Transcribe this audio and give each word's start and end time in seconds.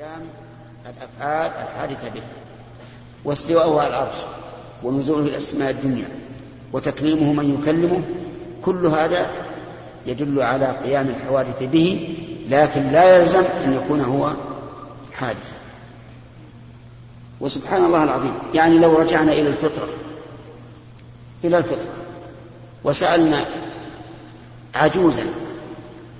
قيام 0.00 0.26
الأفعال 0.86 1.50
الحادثة 1.50 2.08
به 2.08 2.22
واستواءه 3.24 3.80
على 3.80 3.88
العرش 3.88 4.16
ونزوله 4.82 5.28
إلى 5.28 5.36
السماء 5.36 5.70
الدنيا 5.70 6.08
وتكليمه 6.72 7.32
من 7.32 7.58
يكلمه 7.60 8.02
كل 8.62 8.86
هذا 8.86 9.30
يدل 10.06 10.42
على 10.42 10.66
قيام 10.66 11.08
الحوادث 11.08 11.62
به 11.62 12.16
لكن 12.48 12.92
لا 12.92 13.16
يلزم 13.16 13.44
أن 13.66 13.72
يكون 13.72 14.00
هو 14.00 14.32
حادثا. 15.12 15.54
وسبحان 17.40 17.84
الله 17.84 18.04
العظيم 18.04 18.34
يعني 18.54 18.78
لو 18.78 18.98
رجعنا 18.98 19.32
إلى 19.32 19.48
الفطرة 19.48 19.88
إلى 21.44 21.58
الفطرة 21.58 21.92
وسألنا 22.84 23.44
عجوزا 24.74 25.24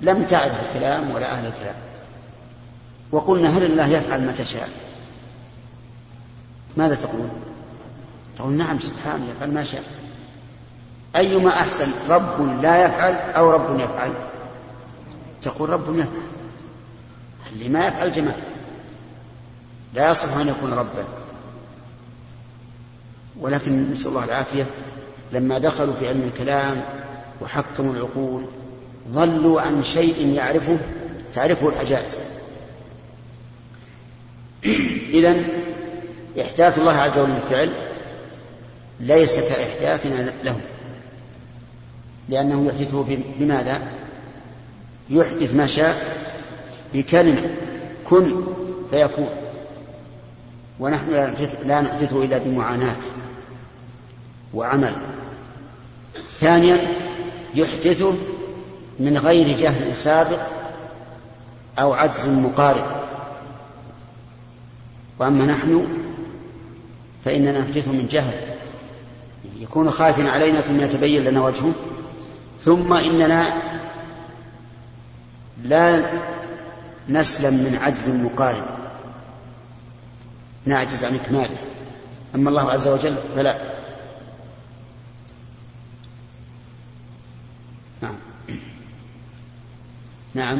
لم 0.01 0.23
تعرف 0.23 0.53
الكلام 0.69 1.11
ولا 1.11 1.31
أهل 1.31 1.45
الكلام. 1.45 1.90
وقلنا 3.11 3.57
هل 3.57 3.63
الله 3.63 3.87
يفعل 3.87 4.25
ما 4.25 4.31
تشاء؟ 4.31 4.69
ماذا 6.77 6.95
تقول؟ 6.95 7.27
تقول 8.37 8.53
نعم 8.53 8.79
سبحانه 8.79 9.29
يفعل 9.29 9.53
ما 9.53 9.63
شاء. 9.63 9.83
أيما 11.15 11.49
أحسن 11.49 11.91
رب 12.09 12.61
لا 12.61 12.85
يفعل 12.85 13.13
أو 13.13 13.51
رب 13.51 13.79
يفعل؟ 13.79 14.13
تقول 15.41 15.69
رب 15.69 15.95
يفعل. 15.95 16.21
اللي 17.53 17.69
ما 17.69 17.87
يفعل 17.87 18.11
جمال. 18.11 18.35
لا 19.93 20.11
يصلح 20.11 20.37
أن 20.37 20.47
يكون 20.47 20.73
ربا. 20.73 21.05
ولكن 23.39 23.89
نسأل 23.91 24.07
الله 24.07 24.23
العافية 24.23 24.65
لما 25.31 25.57
دخلوا 25.57 25.93
في 25.93 26.07
علم 26.07 26.21
الكلام 26.21 26.81
وحكموا 27.41 27.93
العقول 27.93 28.45
ضلوا 29.11 29.61
عن 29.61 29.83
شيء 29.83 30.27
يعرفه 30.27 30.77
تعرفه 31.33 31.69
العجائز. 31.69 32.17
إذا 35.17 35.35
إحداث 36.41 36.79
الله 36.79 36.93
عز 36.93 37.17
وجل 37.17 37.31
الفعل 37.31 37.73
ليس 38.99 39.39
كإحداثنا 39.39 40.31
له. 40.43 40.59
لأنه 42.29 42.67
يحدثه 42.67 43.05
بماذا؟ 43.39 43.81
يحدث 45.09 45.55
ما 45.55 45.67
شاء 45.67 45.95
بكلمة 46.93 47.41
كن 48.05 48.43
فيكون. 48.91 49.29
ونحن 50.79 51.11
لا 51.65 51.81
نحدثه 51.81 52.23
إلا 52.23 52.37
بمعاناة 52.37 52.95
وعمل. 54.53 54.95
ثانيا 56.39 56.87
يحدثه 57.55 58.13
من 58.99 59.17
غير 59.17 59.57
جهل 59.57 59.95
سابق 59.95 60.41
أو 61.79 61.93
عجز 61.93 62.27
مقارب 62.27 62.85
وأما 65.21 65.45
نحن 65.45 65.87
فإننا 67.25 67.59
نحدثه 67.59 67.91
من 67.91 68.07
جهل. 68.07 68.33
يكون 69.59 69.89
خائفا 69.89 70.29
علينا 70.29 70.61
ثم 70.61 70.81
يتبين 70.81 71.23
لنا 71.23 71.41
وجهه. 71.41 71.73
ثم 72.59 72.93
إننا 72.93 73.61
لا 75.63 76.11
نسلم 77.09 77.53
من 77.53 77.79
عجز 77.81 78.09
مقارب 78.09 78.65
نعجز 80.65 81.05
عن 81.05 81.15
إكماله. 81.15 81.57
أما 82.35 82.49
الله 82.49 82.71
عز 82.71 82.87
وجل 82.87 83.15
فلا. 83.35 83.57
نعم. 88.01 88.15
نعم. 90.33 90.59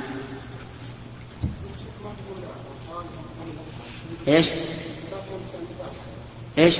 إيش؟ 4.27 4.49
إيش؟ 6.57 6.77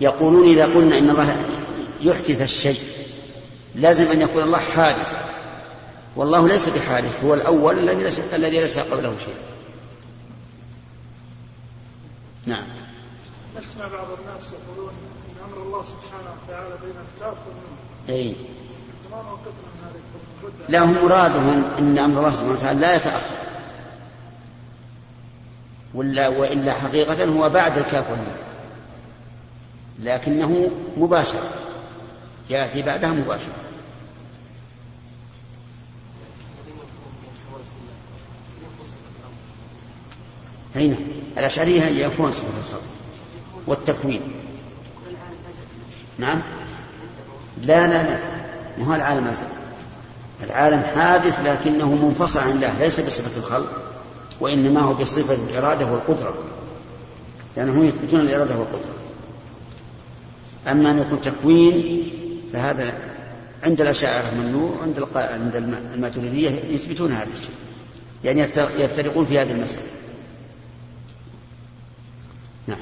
يقولون 0.00 0.48
إذا 0.48 0.64
قلنا 0.64 0.98
إن 0.98 1.10
الله 1.10 1.36
يحدث 2.00 2.42
الشيء 2.42 2.80
لازم 3.74 4.04
أن 4.04 4.20
يكون 4.20 4.42
الله 4.42 4.58
حادث. 4.58 5.18
والله 6.16 6.48
ليس 6.48 6.68
بحادث 6.68 7.24
هو 7.24 7.34
الأول 7.34 7.78
الذي 7.78 8.02
ليس 8.02 8.18
الذي 8.18 8.60
ليس 8.60 8.78
قبله 8.78 9.14
شيء. 9.18 9.34
نعم. 12.46 12.66
نسمع 13.58 13.88
بعض 13.88 14.06
الناس 14.20 14.52
يقولون 14.52 14.92
إن 14.92 15.52
أمر 15.52 15.62
الله 15.62 15.82
سبحانه 15.82 16.34
وتعالى 16.44 16.74
بين 16.82 16.94
الكاف 17.14 17.36
والنون. 17.46 17.78
اي 18.08 18.34
لا 20.68 20.84
هم 20.84 21.04
مرادهم 21.04 21.64
إن 21.78 21.98
أمر 21.98 22.18
الله 22.18 22.30
سبحانه 22.30 22.52
وتعالى 22.52 22.80
لا 22.80 22.94
يتأخر. 22.96 23.36
ولا 25.94 26.28
وإلا 26.28 26.72
حقيقة 26.72 27.24
هو 27.24 27.50
بعد 27.50 27.78
الكاف 27.78 28.10
والنون. 28.10 28.36
لكنه 30.00 30.70
مباشر. 30.96 31.40
يأتي 32.50 32.82
بعدها 32.82 33.10
مباشره 33.10 33.54
أين 40.76 40.96
الأشعرية 41.38 41.82
ينفون 41.82 42.32
صفة 42.32 42.58
الخلق 42.58 42.82
والتكوين. 43.66 44.20
نعم. 46.18 46.42
لا 47.62 47.86
لا 47.86 48.02
لا. 48.02 48.43
ما 48.78 48.86
هو 48.86 48.94
العالم 48.94 49.24
أزل 49.24 49.46
العالم 50.42 50.82
حادث 50.82 51.40
لكنه 51.40 51.94
منفصل 51.94 52.40
عن 52.40 52.50
الله 52.50 52.78
ليس 52.78 53.00
بصفة 53.00 53.40
الخلق 53.40 53.82
وإنما 54.40 54.80
هو 54.80 54.94
بصفة 54.94 55.34
الإرادة 55.34 55.86
والقدرة. 55.86 56.34
لأنهم 57.56 57.84
يثبتون 57.84 58.20
الإرادة 58.20 58.58
والقدرة. 58.58 58.94
أما 60.66 60.90
أن 60.90 60.98
يكون 60.98 61.20
تكوين 61.20 62.10
فهذا 62.52 62.94
عند 63.64 63.80
الأشاعرة 63.80 64.34
ممنوع 64.34 64.70
عند 64.82 65.06
عند 65.14 65.56
الماتريدية 65.94 66.50
يثبتون 66.50 67.12
هذا 67.12 67.30
الشيء. 67.32 67.54
يعني 68.24 68.40
يفترقون 68.78 69.24
في 69.24 69.38
هذه 69.38 69.50
المسألة 69.50 69.86
نعم 72.66 72.78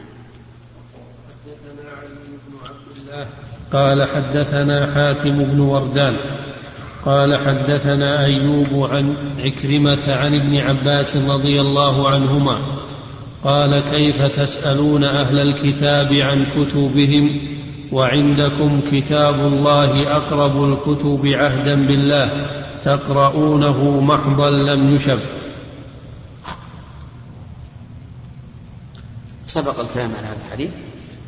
حدثنا 1.46 1.90
علي 1.90 2.14
بن 2.24 2.56
عبد 2.68 2.98
الله 2.98 3.28
قال 3.72 4.08
حدثنا 4.08 4.94
حاتم 4.94 5.44
بن 5.44 5.60
وردان 5.60 6.16
قال 7.04 7.36
حدثنا 7.36 8.24
أيوب 8.24 8.90
عن 8.90 9.16
عكرمة 9.38 10.12
عن 10.12 10.34
ابن 10.34 10.56
عباس 10.56 11.16
رضي 11.16 11.60
الله 11.60 12.08
عنهما 12.08 12.58
قال 13.44 13.80
كيف 13.80 14.22
تسألون 14.22 15.04
أهل 15.04 15.38
الكتاب 15.38 16.12
عن 16.12 16.46
كتبهم 16.46 17.40
وعندكم 17.92 18.80
كتاب 18.92 19.34
الله 19.34 20.16
أقرب 20.16 20.64
الكتب 20.64 21.26
عهدا 21.26 21.74
بالله 21.74 22.46
تقرؤونه 22.84 24.00
محضا 24.00 24.50
لم 24.50 24.94
يشب 24.94 25.18
سبق 29.46 29.80
الكلام 29.80 30.10
على 30.18 30.26
هذا 30.26 30.36
الحديث 30.46 30.70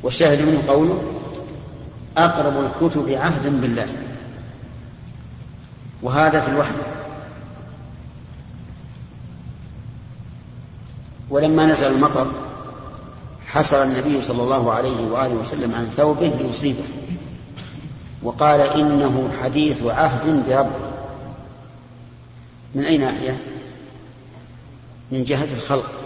والشاهد 0.02 0.42
منه 0.42 0.62
قوله 0.68 1.23
أقرب 2.16 2.64
الكتب 2.64 3.08
عهدا 3.10 3.48
بالله. 3.48 3.88
وهذا 6.02 6.40
في 6.40 6.48
الوحي. 6.48 6.74
ولما 11.30 11.66
نزل 11.66 11.86
المطر 11.86 12.26
حصر 13.46 13.82
النبي 13.82 14.22
صلى 14.22 14.42
الله 14.42 14.72
عليه 14.72 15.00
وآله 15.10 15.34
وسلم 15.34 15.74
عن 15.74 15.90
ثوبه 15.96 16.26
ليصيبه. 16.28 16.84
وقال 18.22 18.60
إنه 18.60 19.30
حديث 19.42 19.82
عهد 19.82 20.46
بربه. 20.48 20.90
من 22.74 22.84
أي 22.84 22.98
ناحية؟ 22.98 23.38
من 25.12 25.24
جهة 25.24 25.48
الخلق. 25.56 26.00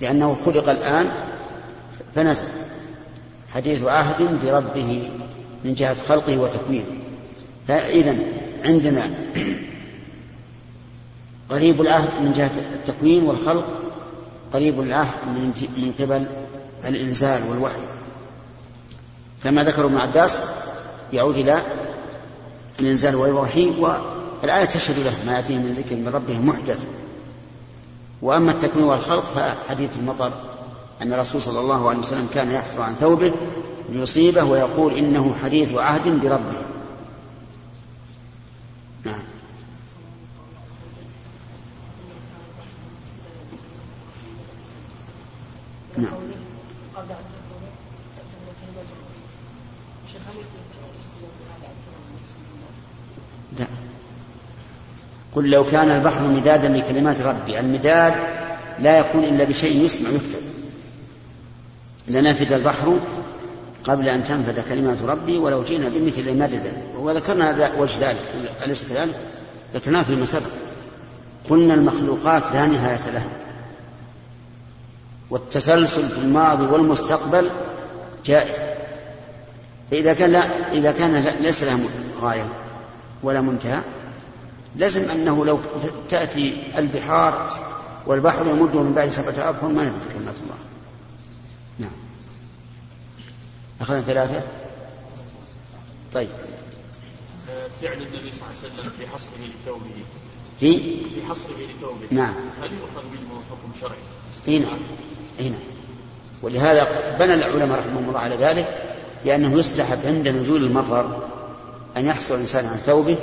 لأنه 0.00 0.36
خلق 0.46 0.68
الآن 0.68 1.10
فنزل. 2.14 2.67
حديث 3.54 3.82
عهد 3.82 4.44
بربه 4.44 5.10
من 5.64 5.74
جهة 5.74 5.94
خلقه 5.94 6.38
وتكوينه. 6.38 6.84
فإذا 7.68 8.16
عندنا 8.64 9.10
قريب 11.50 11.80
العهد 11.80 12.22
من 12.22 12.32
جهة 12.32 12.50
التكوين 12.74 13.22
والخلق 13.22 13.64
قريب 14.52 14.80
العهد 14.80 15.14
من 15.76 15.92
قبل 15.98 16.26
الإنزال 16.84 17.42
والوحي. 17.50 17.80
كما 19.44 19.64
ذكر 19.64 19.86
ابن 19.86 19.96
عباس 19.96 20.38
يعود 21.12 21.36
إلى 21.36 21.62
الإنزال 22.80 23.14
والوحي 23.14 23.72
والآية 23.78 24.64
تشهد 24.64 24.98
له 24.98 25.12
ما 25.26 25.36
يأتيه 25.36 25.56
من 25.56 25.74
ذكر 25.78 25.96
من 25.96 26.08
ربه 26.08 26.38
محدث. 26.38 26.86
وأما 28.22 28.50
التكوين 28.50 28.84
والخلق 28.84 29.24
فحديث 29.24 29.90
المطر 29.96 30.32
أن 31.02 31.12
الرسول 31.12 31.40
صلى 31.40 31.60
الله 31.60 31.88
عليه 31.88 31.98
وسلم 31.98 32.28
كان 32.34 32.50
يحصل 32.50 32.82
عن 32.82 32.94
ثوبه 32.94 33.32
ليصيبه 33.88 34.44
ويقول 34.44 34.94
إنه 34.94 35.34
حديث 35.42 35.74
عهد 35.74 36.20
بربه. 36.20 36.62
نعم. 39.04 39.22
نعم. 45.96 46.12
لا. 53.58 53.66
قل 55.32 55.50
لو 55.50 55.64
كان 55.64 55.90
البحر 55.90 56.22
مدادا 56.22 56.68
لكلمات 56.68 57.20
ربي 57.20 57.60
المداد 57.60 58.14
لا 58.78 58.98
يكون 58.98 59.24
إلا 59.24 59.44
بشيء 59.44 59.84
يسمع 59.84 60.10
يكتب 60.10 60.47
لنفد 62.08 62.52
البحر 62.52 62.98
قبل 63.84 64.08
أن 64.08 64.24
تنفذ 64.24 64.68
كلمات 64.68 65.02
ربي 65.02 65.38
ولو 65.38 65.62
جئنا 65.62 65.88
بمثل 65.88 66.36
مددا 66.36 66.82
وذكرنا 66.98 67.70
وجه 67.78 68.08
ذلك 68.08 68.18
أليس 68.64 68.84
كذلك؟ 68.84 69.14
ذكرناه 69.74 70.02
فيما 70.02 70.26
سبق. 70.26 70.50
قلنا 71.50 71.74
المخلوقات 71.74 72.52
لا 72.52 72.66
نهاية 72.66 73.10
لها. 73.10 73.28
والتسلسل 75.30 76.08
في 76.08 76.18
الماضي 76.18 76.66
والمستقبل 76.66 77.50
جائز. 78.26 78.58
فإذا 79.90 80.12
كان 80.12 80.32
لا 80.32 80.72
إذا 80.72 80.92
كان 80.92 81.24
ليس 81.40 81.64
لها 81.64 81.78
غاية 82.20 82.48
ولا 83.22 83.40
منتهى. 83.40 83.80
لازم 84.76 85.10
أنه 85.10 85.44
لو 85.44 85.58
تأتي 86.08 86.62
البحار 86.78 87.48
والبحر 88.06 88.46
يمد 88.46 88.76
من 88.76 88.92
بعد 88.96 89.08
سبعة 89.08 89.48
أبحر 89.48 89.68
ما 89.68 89.84
نفذ 89.84 90.14
كلمات 90.14 90.34
الله 90.42 90.54
نعم 91.78 91.90
أخذنا 93.80 94.02
ثلاثة؟ 94.02 94.42
طيب. 96.14 96.28
فعل 97.82 97.92
النبي 97.92 98.32
صلى 98.32 98.42
الله 98.42 98.58
عليه 98.62 98.74
وسلم 98.74 98.92
في 98.98 99.06
حصره 99.06 99.38
لثوبه. 99.62 100.04
في؟ 100.60 100.78
في 101.04 101.26
حصره 101.28 101.54
لثوبه. 101.54 102.06
نعم. 102.10 102.34
هل 102.62 102.72
يؤخذ 102.72 103.04
منه 103.04 103.42
حكم 103.50 103.80
شرعي؟ 103.80 103.98
اي 104.48 104.58
نعم 104.58 104.78
اي 105.40 105.48
نعم 105.48 105.60
ولهذا 106.42 107.16
بنى 107.18 107.34
العلماء 107.34 107.78
رحمهم 107.78 108.08
الله 108.08 108.20
على 108.20 108.36
ذلك 108.36 108.96
لأنه 109.24 109.58
يستحب 109.58 109.98
عند 110.04 110.28
نزول 110.28 110.64
المطر 110.64 111.28
أن 111.96 112.06
يحصل 112.06 112.34
الإنسان 112.34 112.66
عن 112.66 112.76
ثوبه 112.76 113.16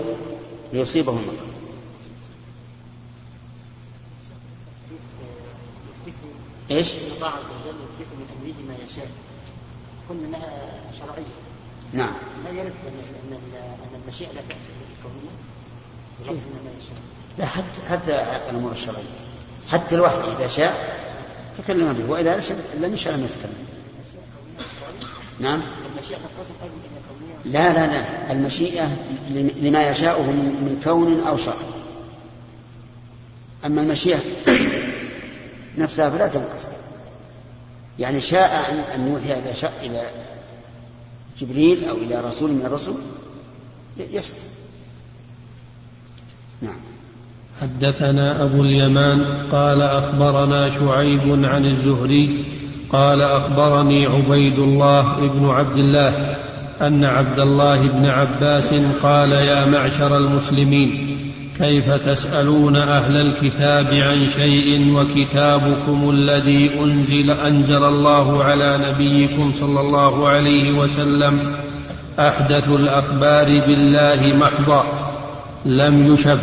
ليصيبه 0.73 1.11
المطر. 1.11 1.45
إيش؟ 6.71 6.93
الله 7.15 7.27
عز 7.27 7.45
وجل 7.45 7.75
يحدث 7.99 8.13
من 8.13 8.27
أمره 8.37 8.67
ما 8.67 8.85
يشاء. 8.85 9.07
قلنا 10.09 10.27
إنها 10.27 10.49
شرعية. 10.99 11.35
نعم. 11.93 12.13
لا 12.45 12.49
يرد 12.49 12.73
أن 12.87 13.33
أن 13.33 14.01
المشيئة 14.03 14.27
لا 14.27 14.41
تأتي 14.41 14.59
يشاء. 16.79 16.95
لا 17.37 17.45
حتى 17.45 17.81
حتى 17.89 18.49
الأمور 18.49 18.71
الشرعية. 18.71 19.03
حتى 19.71 19.95
الوحي 19.95 20.17
إذا 20.37 20.47
شاء 20.47 20.99
تكلم 21.57 21.93
به. 21.93 22.11
وإذا 22.11 22.41
لم 22.77 22.93
يشاء 22.93 23.15
لم 23.15 23.23
يتكلم. 23.23 23.65
نعم. 25.39 25.61
المشيئة 25.95 26.17
قد 26.17 26.29
تصل 26.41 26.53
أيضا 26.63 26.75
إلى 26.75 26.99
كونيه 27.09 27.59
لا 27.59 27.73
لا 27.73 27.93
لا. 27.93 28.31
المشيئة 28.31 28.89
لما 29.61 29.87
يشاءه 29.87 30.31
من 30.31 30.81
كون 30.83 31.27
أو 31.27 31.37
شر. 31.37 31.57
أما 33.65 33.81
المشيئة 33.81 34.19
نفسها 35.77 36.09
فلا 36.09 36.27
تنقسم 36.27 36.67
يعني 37.99 38.21
شاء 38.21 38.85
أن 38.95 39.07
يوحي 39.07 39.39
إلى 39.39 39.53
إلى 39.83 40.01
جبريل 41.39 41.85
أو 41.85 41.97
إلى 41.97 42.21
رسول 42.21 42.51
من 42.51 42.65
الرسل؟ 42.65 42.93
يسر 44.13 44.35
نعم. 46.61 46.75
حدثنا 47.61 48.43
أبو 48.43 48.61
اليمان 48.61 49.47
قال 49.51 49.81
أخبرنا 49.81 50.69
شعيب 50.69 51.45
عن 51.45 51.65
الزهري 51.65 52.45
قال 52.89 53.21
أخبرني 53.21 54.05
عبيد 54.05 54.59
الله 54.59 55.27
بن 55.27 55.49
عبد 55.49 55.77
الله 55.77 56.35
أن 56.81 57.03
عبد 57.03 57.39
الله 57.39 57.87
بن 57.87 58.05
عباس 58.05 58.73
قال 59.03 59.31
يا 59.31 59.65
معشر 59.65 60.17
المسلمين 60.17 61.14
كيف 61.59 61.89
تسألون 61.89 62.75
أهل 62.75 63.17
الكتاب 63.17 63.87
عن 63.93 64.29
شيء 64.29 64.95
وكتابكم 64.95 66.09
الذي 66.09 66.79
أنزل 66.79 67.31
أنزل 67.31 67.83
الله 67.83 68.43
على 68.43 68.79
نبيكم 68.89 69.51
صلى 69.51 69.79
الله 69.79 70.27
عليه 70.27 70.71
وسلم 70.71 71.39
أحدث 72.19 72.67
الأخبار 72.67 73.45
بالله 73.45 74.35
محضا 74.37 74.85
لم 75.65 76.13
يشب 76.13 76.39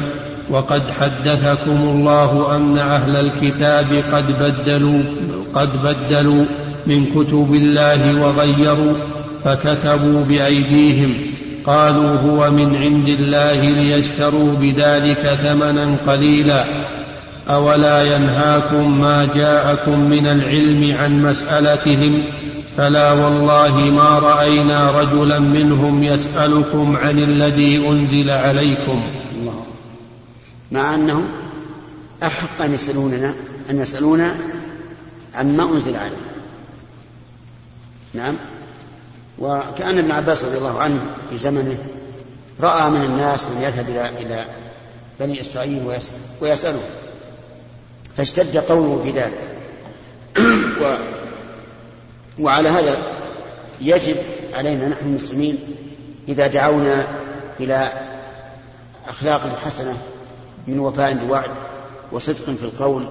وقد 0.51 0.91
حدثكم 0.91 1.83
الله 1.83 2.57
أن 2.57 2.79
أهل 2.79 3.17
الكتاب 3.17 4.03
قد 4.13 4.43
بدلوا 4.43 5.03
قد 5.55 5.83
بدلوا 5.83 6.45
من 6.87 7.07
كتب 7.07 7.55
الله 7.55 8.23
وغيروا 8.23 8.95
فكتبوا 9.45 10.25
بأيديهم 10.25 11.32
قالوا 11.67 12.19
هو 12.19 12.51
من 12.51 12.77
عند 12.77 13.09
الله 13.09 13.61
ليشتروا 13.61 14.55
بذلك 14.55 15.39
ثمنا 15.43 15.97
قليلا. 16.07 16.67
أولا 17.49 18.17
ينهاكم 18.17 19.01
ما 19.01 19.25
جاءكم 19.35 19.99
من 19.99 20.27
العلم 20.27 20.97
عن 20.97 21.23
مسألتهم 21.23 22.25
فلا 22.77 23.13
والله 23.13 23.77
ما 23.77 24.19
رأينا 24.19 25.01
رجلا 25.01 25.39
منهم 25.39 26.03
يسألكم 26.03 26.97
عن 26.97 27.19
الذي 27.19 27.89
أنزل 27.89 28.31
عليكم. 28.31 29.03
الله. 29.41 29.63
مع 30.73 30.95
أنهم 30.95 31.25
أحق 32.23 32.63
أن 32.63 32.75
يسألوننا 32.75 33.35
أن 33.71 33.79
يسألونا 33.79 34.35
عما 35.35 35.65
أنزل 35.73 35.97
علينا 35.97 36.33
نعم. 38.15 38.35
وكأن 39.39 39.99
ابن 39.99 40.11
عباس 40.11 40.45
رضي 40.45 40.59
الله 40.59 40.81
عنه 40.81 41.01
في 41.31 41.39
زمنه 41.39 41.79
رأى 42.61 42.91
من 42.91 43.05
الناس 43.05 43.49
من 43.49 43.63
يذهب 43.63 43.89
إلى 43.89 44.09
إلى 44.09 44.45
بني 45.21 45.41
إسرائيل 45.41 45.87
ويسأل 45.87 46.17
ويسأله 46.41 46.81
فاشتد 48.17 48.57
قوله 48.57 49.03
في 49.05 49.11
ذلك. 49.11 49.41
و 50.83 50.97
وعلى 52.39 52.69
هذا 52.69 52.99
يجب 53.81 54.17
علينا 54.55 54.89
نحن 54.89 55.07
المسلمين 55.07 55.59
إذا 56.29 56.47
دعونا 56.47 57.07
إلى 57.61 57.93
أخلاق 59.09 59.59
حسنة 59.65 59.97
من 60.67 60.79
وفاء 60.79 61.15
بوعد 61.15 61.51
وصدق 62.13 62.35
في 62.35 62.63
القول 62.63 63.07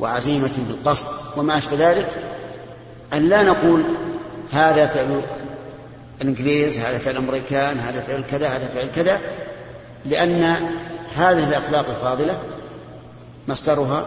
وعزيمة 0.00 0.48
في 0.48 0.70
القصد 0.70 1.06
وما 1.36 1.58
أشبه 1.58 1.90
ذلك 1.90 2.08
أن 3.12 3.28
لا 3.28 3.42
نقول 3.42 3.82
هذا 4.52 4.86
فعل 4.86 5.20
الإنجليز 6.22 6.78
هذا 6.78 6.98
فعل 6.98 7.14
الأمريكان 7.14 7.78
هذا 7.78 8.00
فعل 8.00 8.22
كذا 8.30 8.48
هذا 8.48 8.66
فعل 8.66 8.88
كذا 8.94 9.20
لأن 10.04 10.42
هذه 11.14 11.48
الأخلاق 11.48 11.88
الفاضلة 11.88 12.38
مصدرها 13.48 14.06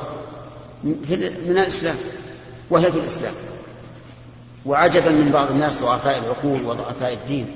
من 0.84 1.58
الإسلام 1.58 1.96
وهي 2.70 2.92
في 2.92 3.00
الإسلام. 3.00 3.34
وعجبا 4.66 5.10
من 5.10 5.32
بعض 5.32 5.52
الناس 5.52 5.82
ضعفاء 5.82 6.18
العقول 6.18 6.66
وضعفاء 6.66 7.14
الدين. 7.14 7.56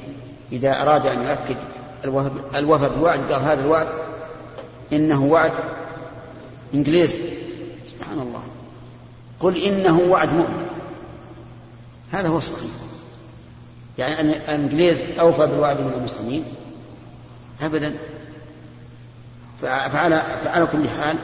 إذا 0.52 0.82
أراد 0.82 1.06
أن 1.06 1.24
يؤكد 1.24 1.58
الوفاء 2.56 2.90
بالوعد 2.90 3.32
قال 3.32 3.42
هذا 3.42 3.62
الوعد 3.62 3.88
إنه 4.94 5.24
وعد 5.24 5.52
إنجليزي. 6.74 7.20
سبحان 7.88 8.20
الله. 8.20 8.44
قل 9.40 9.58
إنه 9.58 10.00
وعد 10.00 10.34
مؤمن. 10.34 10.68
هذا 12.12 12.28
هو 12.28 12.38
الصحيح. 12.38 12.72
يعني 13.98 14.20
أن 14.20 14.30
الإنجليز 14.30 15.02
أوفى 15.20 15.48
بالوعد 15.48 15.80
من 15.80 15.94
المسلمين؟ 15.98 16.46
أبدا. 17.62 17.94
فعلى 19.62 20.26
فعلى 20.44 20.66
كل 20.66 20.90
حال 20.90 21.18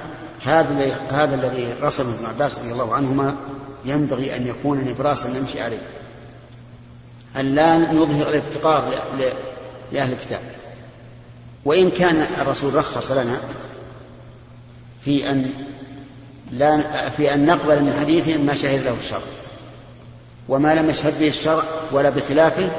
هذا 0.43 0.95
هذا 1.11 1.35
الذي 1.35 1.73
رسمه 1.81 2.15
ابن 2.15 2.25
عباس 2.25 2.59
رضي 2.59 2.71
الله 2.71 2.95
عنهما 2.95 3.35
ينبغي 3.85 4.35
أن 4.35 4.47
يكون 4.47 4.85
نبراسا 4.85 5.29
نمشي 5.29 5.61
عليه. 5.61 5.81
أن 7.35 7.45
لا 7.45 7.77
نظهر 7.77 8.29
الافتقار 8.29 8.93
لأهل 9.91 10.11
الكتاب. 10.11 10.41
وإن 11.65 11.91
كان 11.91 12.21
الرسول 12.41 12.75
رخص 12.75 13.11
لنا 13.11 13.39
في 15.01 15.29
أن 15.29 15.53
لا 16.51 17.09
في 17.09 17.33
أن 17.33 17.45
نقبل 17.45 17.83
من 17.83 17.93
حديثهم 17.99 18.45
ما 18.45 18.53
شهد 18.53 18.83
له 18.83 18.97
الشرع 18.97 19.19
وما 20.49 20.75
لم 20.75 20.89
يشهد 20.89 21.19
به 21.19 21.27
الشرع 21.27 21.63
ولا 21.91 22.09
بخلافه 22.09 22.71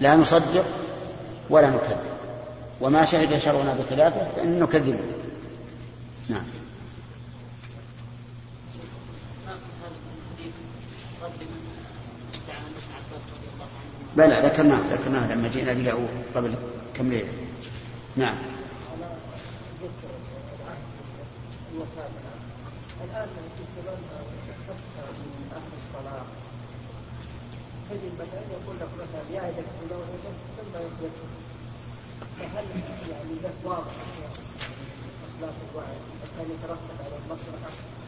لا 0.00 0.16
نصدق 0.16 0.64
ولا 1.50 1.70
نكذب. 1.70 2.00
وما 2.80 3.04
شهد 3.04 3.38
شرعنا 3.38 3.74
بخلافه 3.74 4.26
فإن 4.36 4.60
نكذبه 4.60 4.98
نعم. 6.28 6.44
بلى 14.16 14.40
ذكرناه 14.44 14.80
ذكرناه 14.92 15.34
لما 15.34 15.48
جئنا 15.48 15.72
به 15.72 16.08
قبل 16.34 16.54
كم 16.94 17.10
ليلة. 17.10 17.28
نعم. 18.16 18.36
الآن 23.04 23.28
في 23.56 23.64
زمان 23.76 23.98
خفت 24.68 25.08
من 25.08 25.50
أهل 25.52 25.72
الصلاة 25.76 26.22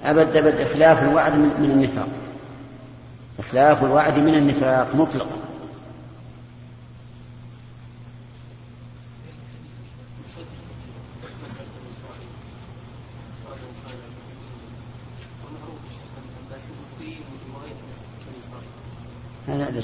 أبد 0.05 0.37
أبد 0.37 0.61
إخلاف 0.61 1.03
الوعد 1.03 1.33
من 1.35 1.71
النفاق. 1.75 2.09
إخلاف 3.39 3.85
الوعد 3.85 4.19
من 4.19 4.35
النفاق 4.35 4.95
مطلقا. 4.95 5.54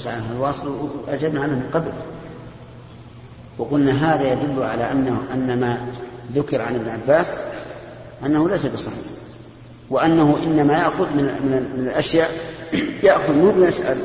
ليس 0.01 0.07
عنه 0.07 0.31
الواصل 0.31 0.89
أجبنا 1.07 1.41
عنه 1.41 1.53
من 1.53 1.69
قبل. 1.73 1.91
وقلنا 3.57 4.15
هذا 4.15 4.33
يدل 4.33 4.63
على 4.63 4.91
أنه 4.91 5.23
أن 5.33 5.59
ما 5.59 5.87
ذكر 6.33 6.61
عن 6.61 6.75
ابن 6.75 6.89
عباس 6.89 7.39
أنه 8.25 8.49
ليس 8.49 8.65
بصحيح 8.65 8.97
وأنه 9.89 10.37
إنما 10.37 10.73
يأخذ 10.73 11.09
من, 11.09 11.23
من, 11.23 11.79
من 11.81 11.87
الأشياء 11.87 12.31
يأخذ 13.03 13.33
مو 13.33 13.51
بيسأل 13.51 13.97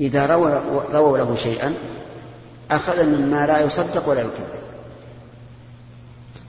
إذا 0.00 0.26
روى 0.26 0.62
رووا 0.92 1.18
له 1.18 1.34
شيئا 1.34 1.74
أخذ 2.70 3.04
مما 3.04 3.46
لا 3.46 3.60
يصدق 3.60 4.08
ولا 4.08 4.20
يكذب. 4.20 4.46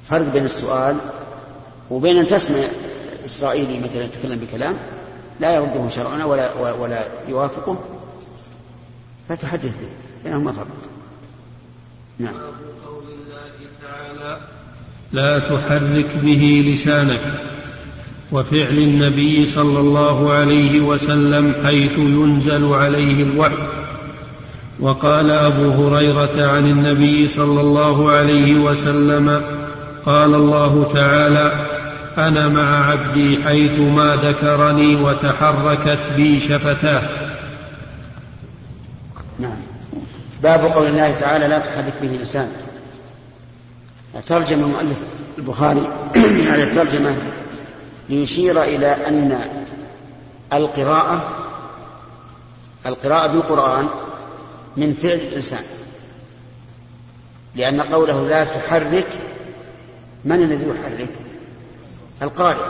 فرق 0.10 0.34
بين 0.34 0.46
السؤال 0.46 0.96
وبين 1.92 2.18
أن 2.18 2.26
تسمع 2.26 2.64
إسرائيلي 3.26 3.80
مثلا 3.80 4.04
يتكلم 4.04 4.40
بكلام 4.40 4.74
لا 5.40 5.56
يرده 5.56 5.90
شرعنا 5.90 6.26
ولا 6.26 6.54
ولا 6.74 7.00
يوافقه 7.30 7.80
فتحدث 9.30 9.78
به 9.78 9.90
بينهما 10.24 10.52
فرق. 10.52 10.68
نعم. 12.20 12.34
قول 12.86 13.04
الله 13.04 13.50
تعالى 13.82 14.38
لا 15.12 15.40
تحرك 15.40 16.18
به 16.24 16.74
لسانك 16.74 17.22
وفعل 18.32 18.78
النبي 18.78 19.46
صلى 19.46 19.80
الله 19.80 20.32
عليه 20.34 20.80
وسلم 20.80 21.54
حيث 21.66 21.98
ينزل 21.98 22.74
عليه 22.74 23.24
الوحي. 23.24 23.68
وقال 24.80 25.32
أبو 25.32 25.70
هريرة 25.72 26.48
عن 26.48 26.66
النبي 26.72 27.28
صلى 27.28 27.62
الله 27.62 28.12
عليه 28.12 28.56
وسلم 28.56 29.42
قال 30.06 30.36
الله 30.36 30.92
تعالى 30.94 31.67
أنا 32.18 32.48
مع 32.48 32.92
عبدي 32.92 33.44
حيث 33.44 33.80
ما 33.80 34.16
ذكرني 34.16 34.96
وتحركت 34.96 36.12
بي 36.16 36.40
شفتاه. 36.40 37.02
نعم. 39.40 39.58
باب 40.44 40.62
قول 40.62 40.88
الله 40.88 41.12
تعالى 41.12 41.48
لا 41.48 41.60
تحرك 41.60 41.94
به 42.02 42.08
لسانك. 42.08 42.50
ترجم 44.28 44.60
المؤلف 44.60 44.98
البخاري 45.38 45.88
هذه 46.50 46.64
الترجمة 46.64 47.16
ليشير 48.10 48.64
إلى 48.64 48.96
أن 49.08 49.40
القراءة 50.54 51.30
القراءة 52.86 53.28
بالقرآن 53.28 53.88
من 54.78 54.94
فعل 54.94 55.18
الإنسان. 55.18 55.64
لأن 57.56 57.82
قوله 57.82 58.28
لا 58.28 58.44
تحرك 58.44 59.08
من 60.26 60.36
الذي 60.36 60.66
يحرك؟ 60.70 61.27
القارئ. 62.22 62.66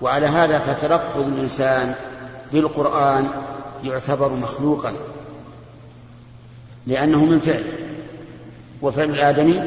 وعلى 0.00 0.26
هذا 0.26 0.58
فتلفظ 0.58 1.20
الإنسان 1.20 1.94
بالقرآن 2.52 3.30
يعتبر 3.84 4.28
مخلوقا 4.28 4.92
لأنه 6.86 7.24
من 7.24 7.38
فعل 7.38 7.64
وفعل 8.82 9.10
الآدمي 9.10 9.62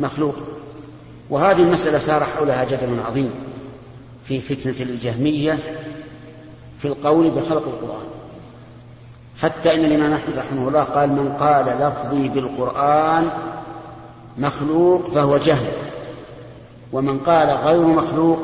مخلوق. 0.00 0.34
وهذه 1.30 1.62
المسألة 1.62 1.98
صار 1.98 2.24
حولها 2.24 2.64
جدل 2.64 3.00
عظيم 3.06 3.30
في 4.24 4.40
فتنة 4.40 4.90
الجهمية 4.90 5.58
في 6.78 6.88
القول 6.88 7.30
بخلق 7.30 7.66
القرآن. 7.66 8.06
حتى 9.42 9.74
إن 9.74 9.84
الإمام 9.84 10.12
أحمد 10.12 10.38
رحمه 10.38 10.68
الله 10.68 10.82
قال 10.82 11.12
من 11.12 11.32
قال 11.32 11.66
لفظي 11.66 12.28
بالقرآن 12.28 13.30
مخلوق 14.38 15.10
فهو 15.10 15.36
جهل. 15.36 15.83
ومن 16.94 17.18
قال 17.18 17.50
غير 17.50 17.80
مخلوق 17.80 18.38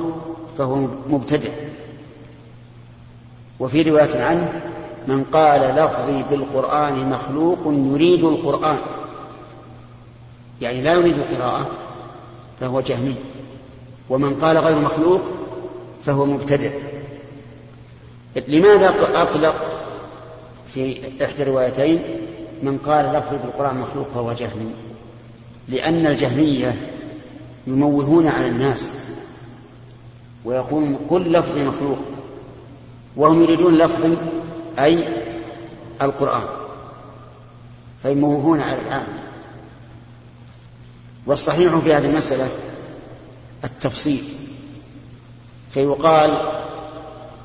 فهو 0.58 0.76
مبتدع. 1.08 1.50
وفي 3.60 3.82
رواية 3.82 4.24
عنه 4.24 4.62
من 5.08 5.24
قال 5.24 5.60
لفظي 5.60 6.24
بالقرآن 6.30 7.10
مخلوق 7.10 7.58
يريد 7.66 8.24
القرآن. 8.24 8.78
يعني 10.60 10.80
لا 10.80 10.92
يريد 10.92 11.18
القراءة 11.18 11.66
فهو 12.60 12.80
جهمي. 12.80 13.14
ومن 14.08 14.34
قال 14.34 14.58
غير 14.58 14.78
مخلوق 14.78 15.22
فهو 16.04 16.26
مبتدع. 16.26 16.70
لماذا 18.48 18.94
أطلق 19.14 19.54
في 20.68 21.00
إحدى 21.24 21.42
الروايتين 21.42 22.02
من 22.62 22.78
قال 22.78 23.04
لفظي 23.04 23.36
بالقرآن 23.36 23.76
مخلوق 23.76 24.06
فهو 24.14 24.32
جهمي؟ 24.32 24.70
لأن 25.68 26.06
الجهمية 26.06 26.76
يموهون 27.70 28.26
على 28.26 28.48
الناس 28.48 28.90
ويقولون 30.44 30.98
كل 31.10 31.32
لفظ 31.32 31.58
مخلوق 31.58 31.98
وهم 33.16 33.42
يريدون 33.42 33.74
لفظ 33.78 34.16
أي 34.78 35.08
القرآن 36.02 36.46
فيموهون 38.02 38.60
على 38.60 38.78
العام 38.80 39.06
والصحيح 41.26 41.76
في 41.76 41.94
هذه 41.94 42.06
المسألة 42.06 42.48
التفصيل 43.64 44.22
فيقال 45.70 46.48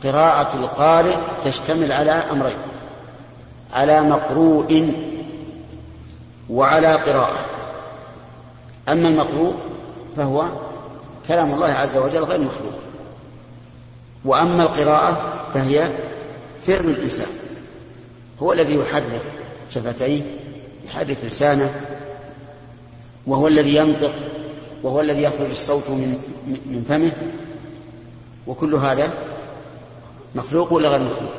قراءة 0.03 0.57
القارئ 0.57 1.17
تشتمل 1.43 1.91
على 1.91 2.11
أمرين 2.11 2.57
على 3.73 4.01
مقروء 4.01 4.93
وعلى 6.49 6.93
قراءة 6.95 7.45
أما 8.89 9.07
المقروء 9.07 9.55
فهو 10.17 10.45
كلام 11.27 11.53
الله 11.53 11.67
عز 11.67 11.97
وجل 11.97 12.23
غير 12.23 12.39
مخلوق. 12.39 12.73
وأما 14.25 14.63
القراءة 14.63 15.43
فهي 15.53 15.91
فعل 16.61 16.85
الإنسان. 16.85 17.27
هو 18.43 18.53
الذي 18.53 18.75
يحرك 18.75 19.21
شفتيه 19.69 20.21
يحرك 20.85 21.17
لسانه 21.23 21.81
وهو 23.27 23.47
الذي 23.47 23.75
ينطق 23.75 24.13
وهو 24.83 25.01
الذي 25.01 25.23
يخرج 25.23 25.49
الصوت 25.49 25.89
من 25.89 26.17
من 26.45 26.85
فمه. 26.89 27.11
وكل 28.47 28.75
هذا 28.75 29.13
مخلوق 30.35 30.73
ولا 30.73 30.89
غير 30.89 30.99
مخلوق؟ 30.99 31.31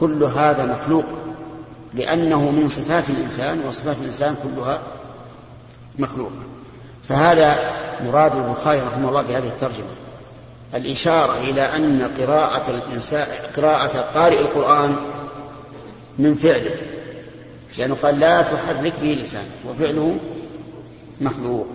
كل 0.00 0.24
هذا 0.24 0.66
مخلوق 0.66 1.04
لأنه 1.94 2.50
من 2.50 2.68
صفات 2.68 3.10
الإنسان 3.10 3.60
وصفات 3.68 3.96
الإنسان 4.00 4.36
كلها 4.42 4.82
مخلوقة. 5.98 6.42
فهذا 7.08 7.56
مراد 8.04 8.36
البخاري 8.36 8.80
رحمه 8.80 9.08
الله 9.08 9.22
بهذه 9.22 9.48
الترجمة. 9.48 9.88
الإشارة 10.74 11.38
إلى 11.40 11.60
أن 11.60 12.10
قراءة 12.18 12.70
الإنسان 12.70 13.26
قراءة 13.56 14.00
قارئ 14.14 14.40
القرآن 14.40 14.96
من 16.18 16.34
فعله. 16.34 16.74
لأنه 17.78 17.94
قال 17.94 18.20
لا 18.20 18.42
تحرك 18.42 18.92
به 19.02 19.08
لسانك 19.08 19.50
وفعله 19.68 20.18
مخلوق 21.20 21.66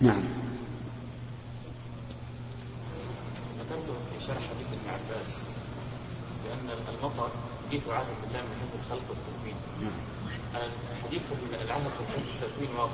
نعم 0.00 0.22
ذكرت 3.58 3.84
في 4.12 4.26
شرح 4.26 4.36
حديث 4.36 4.66
ابن 4.72 4.90
عباس 4.90 5.44
بأن 6.44 6.78
المطر 6.94 7.30
حديث 7.66 7.88
عهد 7.88 8.06
بالله 8.22 8.42
من 8.42 8.56
حيث 8.60 8.80
الخلق 8.80 9.04
والتكوين 9.10 9.56
نعم 9.82 10.16
حديث 11.04 11.22
العهد 11.64 11.82
بالحيث 11.98 12.42
التكوين 12.42 12.78
واضح 12.78 12.92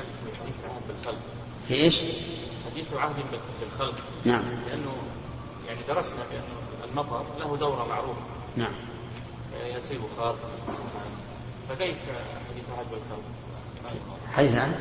في 0.00 0.40
حديث 0.40 0.54
العهد 0.64 0.82
بالخلق 0.88 1.22
في 1.68 1.74
إيش؟ 1.74 2.00
حديث 2.70 2.94
عهد 2.94 3.14
بالخلق 3.60 3.94
نعم. 4.24 4.42
لأنه 4.68 4.92
يعني 5.68 5.78
درسنا 5.88 6.20
بأن 6.30 6.90
المطر 6.90 7.24
له 7.40 7.56
دورة 7.56 7.86
معروفة 7.88 8.20
نعم. 8.56 8.72
يسيل 9.64 10.00
خاف 10.18 10.36
السماء. 10.68 11.06
فكيف 11.68 11.96
حديث 12.50 12.64
عهد 12.78 12.86
بالخلق؟ 12.90 13.24
حيث 14.34 14.54
عهد؟ 14.54 14.80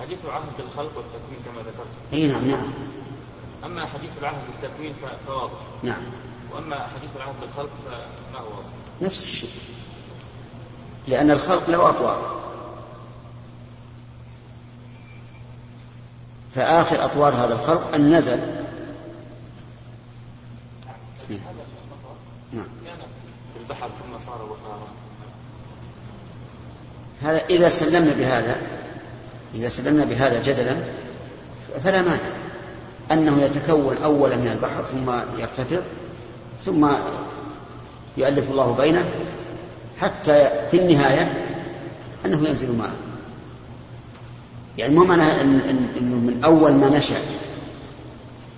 حديث 0.00 0.26
عهد 0.26 0.48
بالخلق 0.58 0.92
والتكوين 0.96 1.38
كما 1.44 1.62
ذكرت. 1.62 2.12
إي 2.12 2.26
نعم 2.26 2.50
نعم. 2.50 2.72
أما 3.64 3.86
حديث 3.86 4.10
العهد 4.18 4.40
بالتكوين 4.46 4.94
فواضح. 5.26 5.58
نعم. 5.82 6.02
وأما 6.52 6.86
حديث 6.86 7.10
العهد 7.16 7.34
بالخلق 7.40 7.70
فما 7.86 8.38
هو 8.38 8.50
واضح. 8.50 8.68
نفس 9.02 9.22
الشيء. 9.22 9.50
لأن 11.08 11.30
الخلق 11.30 11.70
له 11.70 11.90
أطوار 11.90 12.41
فآخر 16.54 17.04
أطوار 17.04 17.34
هذا 17.34 17.54
الخلق 17.54 17.94
أن 17.94 18.16
نزل. 18.16 18.38
نعم. 22.52 22.66
البحر 23.60 23.88
ثم 23.88 24.26
صار 24.26 24.36
بخارا 24.36 24.88
هذا 27.22 27.44
إذا 27.46 27.68
سلمنا 27.68 28.12
بهذا 28.18 28.56
إذا 29.54 29.68
سلمنا 29.68 30.04
بهذا 30.04 30.42
جدلا 30.42 30.76
فلا 31.84 32.02
مانع. 32.02 32.42
أنه 33.12 33.42
يتكون 33.42 33.96
أولا 33.96 34.36
من 34.36 34.48
البحر 34.48 34.82
ثم 34.82 35.10
يرتفع 35.40 35.80
ثم 36.64 36.88
يؤلف 38.16 38.50
الله 38.50 38.72
بينه 38.72 39.08
حتى 40.00 40.50
في 40.70 40.76
النهاية 40.76 41.46
أنه 42.26 42.48
ينزل 42.48 42.76
معه 42.76 43.11
يعني 44.78 44.94
مو 44.94 45.02
إن 45.04 45.20
إنه 45.98 46.16
من 46.16 46.40
أول 46.44 46.72
ما 46.72 46.88
نشأ 46.88 47.16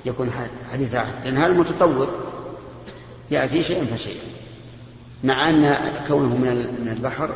يكون 0.05 0.31
حديث 0.73 0.95
عهد 0.95 1.25
لأن 1.25 1.37
هذا 1.37 1.47
المتطور 1.47 2.09
يأتي 3.31 3.63
شيئا 3.63 3.85
فشيئا. 3.85 4.25
مع 5.25 5.51
أن 5.51 5.77
كونه 6.09 6.37
من 6.37 6.89
البحر 6.97 7.31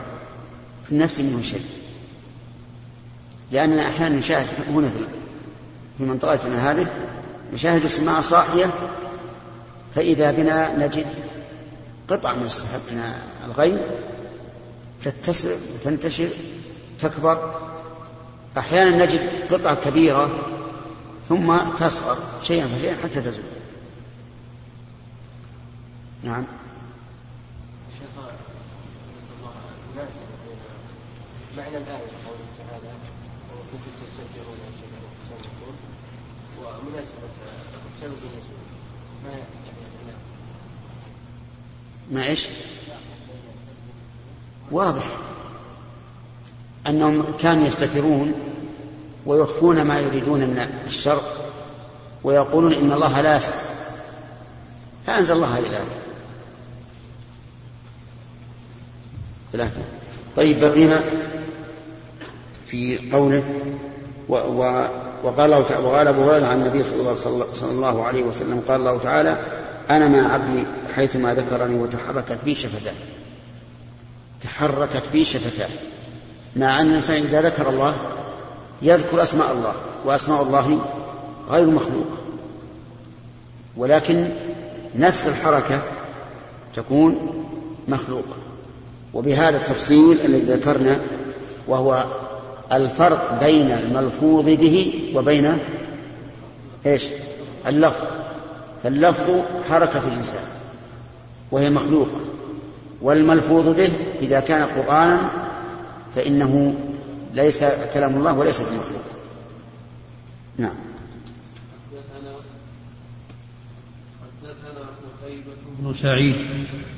في 0.87 0.93
النفس 0.93 1.21
منه 1.21 1.43
شيء. 1.43 1.65
لأننا 3.53 3.89
أحيانا 3.89 4.17
نشاهد 4.17 4.47
هنا 4.71 4.91
في 5.99 6.05
منطقتنا 6.05 6.71
هذه 6.71 6.87
نشاهد 7.53 7.85
السماء 7.85 8.21
صاحية 8.21 8.71
فإذا 9.95 10.31
بنا 10.31 10.87
نجد 10.87 11.07
قطع 12.09 12.35
من 12.35 12.47
السحاب 12.47 12.81
من 12.91 13.03
الغيم 13.47 13.81
تتسع 15.03 15.49
وتنتشر 15.75 16.29
تكبر 17.01 17.61
أحيانا 18.59 19.05
نجد 19.05 19.53
قطعة 19.53 19.75
كبيرة 19.75 20.31
ثم 21.29 21.59
تصغر 21.79 22.19
شيئا 22.43 22.69
فشيئا 22.69 22.97
حتى 23.03 23.21
تزول 23.21 23.45
نعم 26.23 26.45
شيخ 27.99 28.25
معنى 31.57 31.77
الآية 31.77 32.11
قوله 32.27 32.47
تعالى 32.59 32.93
وكنتم 33.53 33.91
تستنكرون 34.07 34.59
أن 34.67 34.73
شيء 34.81 34.88
ومناسبة 36.62 37.29
سبب 38.00 38.12
النزول 38.12 38.59
ما. 39.25 39.43
ما 42.11 42.27
إيش؟ 42.27 42.49
واضح 44.71 45.05
أنهم 46.87 47.25
كانوا 47.41 47.67
يستترون 47.67 48.33
ويخفون 49.27 49.83
ما 49.83 50.01
يريدون 50.01 50.41
من 50.41 50.69
الشر 50.87 51.21
ويقولون 52.25 52.73
إن 52.73 52.93
الله 52.93 53.21
لا 53.21 53.37
يسمع 53.37 53.55
فأنزل 55.07 55.35
الله 55.35 55.59
هذه 55.59 55.67
الايه 55.67 55.85
ثلاثة. 59.53 59.81
طيب 60.37 60.61
بقينا 60.61 61.01
في 62.67 63.11
قوله 63.13 63.45
و 64.29 64.35
و 64.37 64.89
وقال 65.23 65.55
وقال 65.55 66.09
أبو 66.09 66.23
هريرة 66.23 66.47
عن 66.47 66.63
النبي 66.63 66.85
صلى 66.85 67.01
الله, 67.01 67.47
صلى 67.53 67.71
الله 67.71 68.05
عليه 68.05 68.23
وسلم 68.23 68.63
قال 68.69 68.81
الله 68.81 68.99
تعالى 68.99 69.39
أنا 69.91 70.09
مع 70.09 70.33
عبدي 70.33 70.64
حيثما 70.97 71.35
ذكرني 71.35 71.75
وتحركت 71.75 72.38
بي 72.45 72.55
شفتاه 72.55 72.93
تحركت 74.41 75.03
بي 75.12 75.25
شفتاه 75.25 75.69
مع 76.57 76.81
أن 76.81 76.87
الإنسان 76.87 77.23
إذا 77.23 77.43
ذكر 77.43 77.71
الله 77.71 77.95
يذكر 78.83 79.23
أسماء 79.23 79.53
الله 79.53 79.73
وأسماء 80.05 80.43
الله 80.43 80.81
غير 81.51 81.67
مخلوقه 81.67 82.19
ولكن 83.77 84.29
نفس 84.95 85.29
الحركة 85.29 85.83
تكون 86.77 87.17
مخلوقة. 87.89 88.37
وبهذا 89.15 89.57
التفصيل 89.57 90.21
الذي 90.25 90.53
ذكرنا 90.53 91.01
وهو 91.69 92.05
الفرق 92.73 93.41
بين 93.41 93.71
الملفوظ 93.71 94.45
به 94.45 95.11
وبين 95.15 95.59
إيش؟ 96.87 97.05
اللفظ. 97.67 98.05
فاللفظ 98.83 99.31
حركة 99.71 100.09
الإنسان 100.09 100.45
وهي 101.51 101.71
مخلوقة. 101.71 102.21
والملفوظ 103.03 103.69
به 103.69 103.89
إذا 104.23 104.41
كان 104.41 104.67
قرآنا 104.67 105.48
فإنه 106.14 106.75
ليس 107.35 107.64
كلام 107.94 108.14
الله 108.14 108.38
وليس 108.38 108.61
بمخلوق. 108.61 109.03
نعم. 110.59 110.75
بن 115.79 115.92
سعيد 115.92 116.37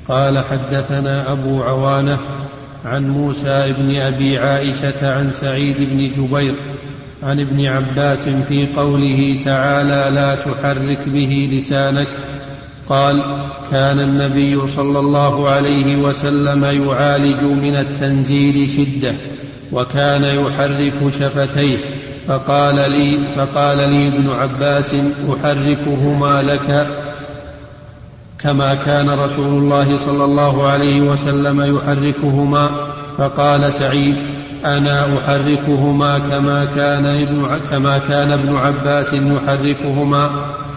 قال 0.08 0.44
حدثنا 0.44 1.32
أبو 1.32 1.62
عوانة 1.62 2.18
عن 2.84 3.10
موسى 3.10 3.74
بن 3.78 3.96
أبي 3.96 4.38
عائشة 4.38 5.14
عن 5.14 5.30
سعيد 5.30 5.76
بن 5.78 6.08
جبير 6.08 6.54
عن 7.22 7.40
ابن 7.40 7.66
عباس 7.66 8.28
في 8.28 8.66
قوله 8.66 9.40
تعالى 9.44 10.14
لا 10.14 10.34
تحرك 10.34 11.08
به 11.08 11.50
لسانك 11.52 12.08
قال 12.90 13.24
كان 13.70 14.00
النبي 14.00 14.66
صلى 14.66 14.98
الله 14.98 15.48
عليه 15.48 15.96
وسلم 15.96 16.64
يعالج 16.64 17.42
من 17.42 17.76
التنزيل 17.76 18.70
شدة 18.70 19.14
وكان 19.72 20.24
يحرك 20.24 21.12
شفتيه. 21.12 21.78
فقال 22.28 22.74
لي 22.74 23.34
فقال 23.36 23.76
لي 23.76 24.08
ابن 24.08 24.30
عباس 24.30 24.94
أحركهما 25.30 26.42
لك 26.42 26.88
كما 28.38 28.74
كان 28.74 29.10
رسول 29.10 29.48
الله 29.48 29.96
صلى 29.96 30.24
الله 30.24 30.66
عليه 30.66 31.00
وسلم 31.00 31.76
يحركهما. 31.76 32.70
فقال 33.18 33.72
سعيد 33.72 34.16
أنا 34.64 35.18
أحركهما 35.18 36.18
كما 36.18 36.64
كان 36.64 37.04
ابن 37.04 37.58
كما 37.70 37.98
كان 37.98 38.32
ابن 38.32 38.56
عباس 38.56 39.14
يحركهما. 39.14 40.30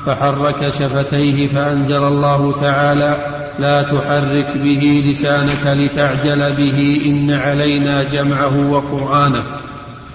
فحرك 0.05 0.69
شفتيه 0.69 1.47
فأنزل 1.47 1.95
الله 1.95 2.61
تعالى 2.61 3.17
لا 3.59 3.81
تحرك 3.81 4.57
به 4.57 5.03
لسانك 5.05 5.77
لتعجل 5.77 6.55
به 6.57 7.01
إن 7.05 7.31
علينا 7.31 8.03
جمعه 8.03 8.71
وقرآنه. 8.71 9.43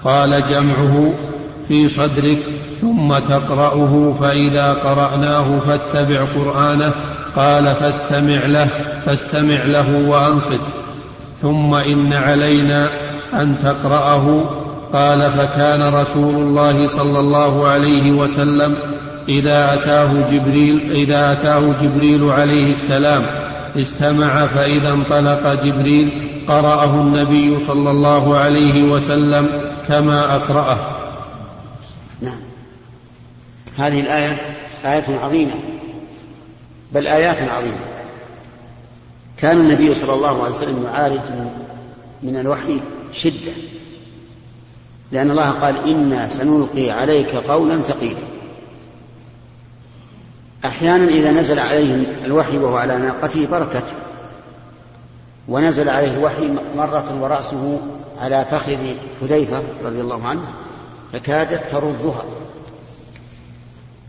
قال 0.04 0.42
جمعه 0.50 1.14
في 1.68 1.88
صدرك 1.88 2.38
ثم 2.80 3.18
تقرأه 3.18 4.12
فإذا 4.20 4.72
قرأناه 4.72 5.58
فاتبع 5.58 6.24
قرآنه. 6.24 6.92
قال 7.36 7.74
فاستمع 7.74 8.46
له 8.46 8.68
فاستمع 9.06 9.64
له 9.64 10.08
وأنصت. 10.08 10.60
ثم 11.36 11.74
إن 11.74 12.12
علينا 12.12 12.90
أن 13.34 13.58
تقرأه. 13.58 14.54
قال 14.92 15.30
فكان 15.30 15.94
رسول 15.94 16.34
الله 16.34 16.86
صلى 16.86 17.20
الله 17.20 17.68
عليه 17.68 18.12
وسلم 18.12 18.76
إذا 19.28 19.74
أتاه 19.74 20.30
جبريل 20.30 20.92
إذا 20.92 21.32
أتاه 21.32 21.72
جبريل 21.72 22.30
عليه 22.30 22.70
السلام 22.70 23.26
استمع 23.76 24.46
فإذا 24.46 24.90
انطلق 24.90 25.54
جبريل 25.64 26.28
قرأه 26.48 26.94
النبي 26.94 27.60
صلى 27.60 27.90
الله 27.90 28.36
عليه 28.36 28.82
وسلم 28.82 29.72
كما 29.88 30.36
أقرأه. 30.36 30.96
نعم. 32.20 32.40
هذه 33.76 34.00
الآية 34.00 34.36
آية 34.84 35.18
عظيمة 35.22 35.54
بل 36.92 37.06
آيات 37.06 37.36
عظيمة. 37.42 37.78
كان 39.36 39.60
النبي 39.60 39.94
صلى 39.94 40.14
الله 40.14 40.44
عليه 40.44 40.54
وسلم 40.54 40.84
يعالج 40.84 41.20
من 42.22 42.36
الوحي 42.36 42.80
شدة 43.12 43.52
لأن 45.12 45.30
الله 45.30 45.50
قال 45.50 45.74
إنا 45.86 46.28
سنلقي 46.28 46.90
عليك 46.90 47.34
قولا 47.34 47.78
ثقيلا. 47.78 48.27
أحيانا 50.64 51.04
إذا 51.04 51.30
نزل 51.30 51.58
عليه 51.58 52.06
الوحي 52.24 52.58
وهو 52.58 52.76
على 52.76 52.98
ناقته 52.98 53.46
بركت 53.46 53.84
ونزل 55.48 55.88
عليه 55.88 56.16
الوحي 56.16 56.58
مرة 56.76 57.18
ورأسه 57.20 57.80
على 58.20 58.44
فخذ 58.50 58.78
حذيفة 59.20 59.62
رضي 59.84 60.00
الله 60.00 60.26
عنه 60.26 60.42
فكادت 61.12 61.70
تردها 61.70 62.24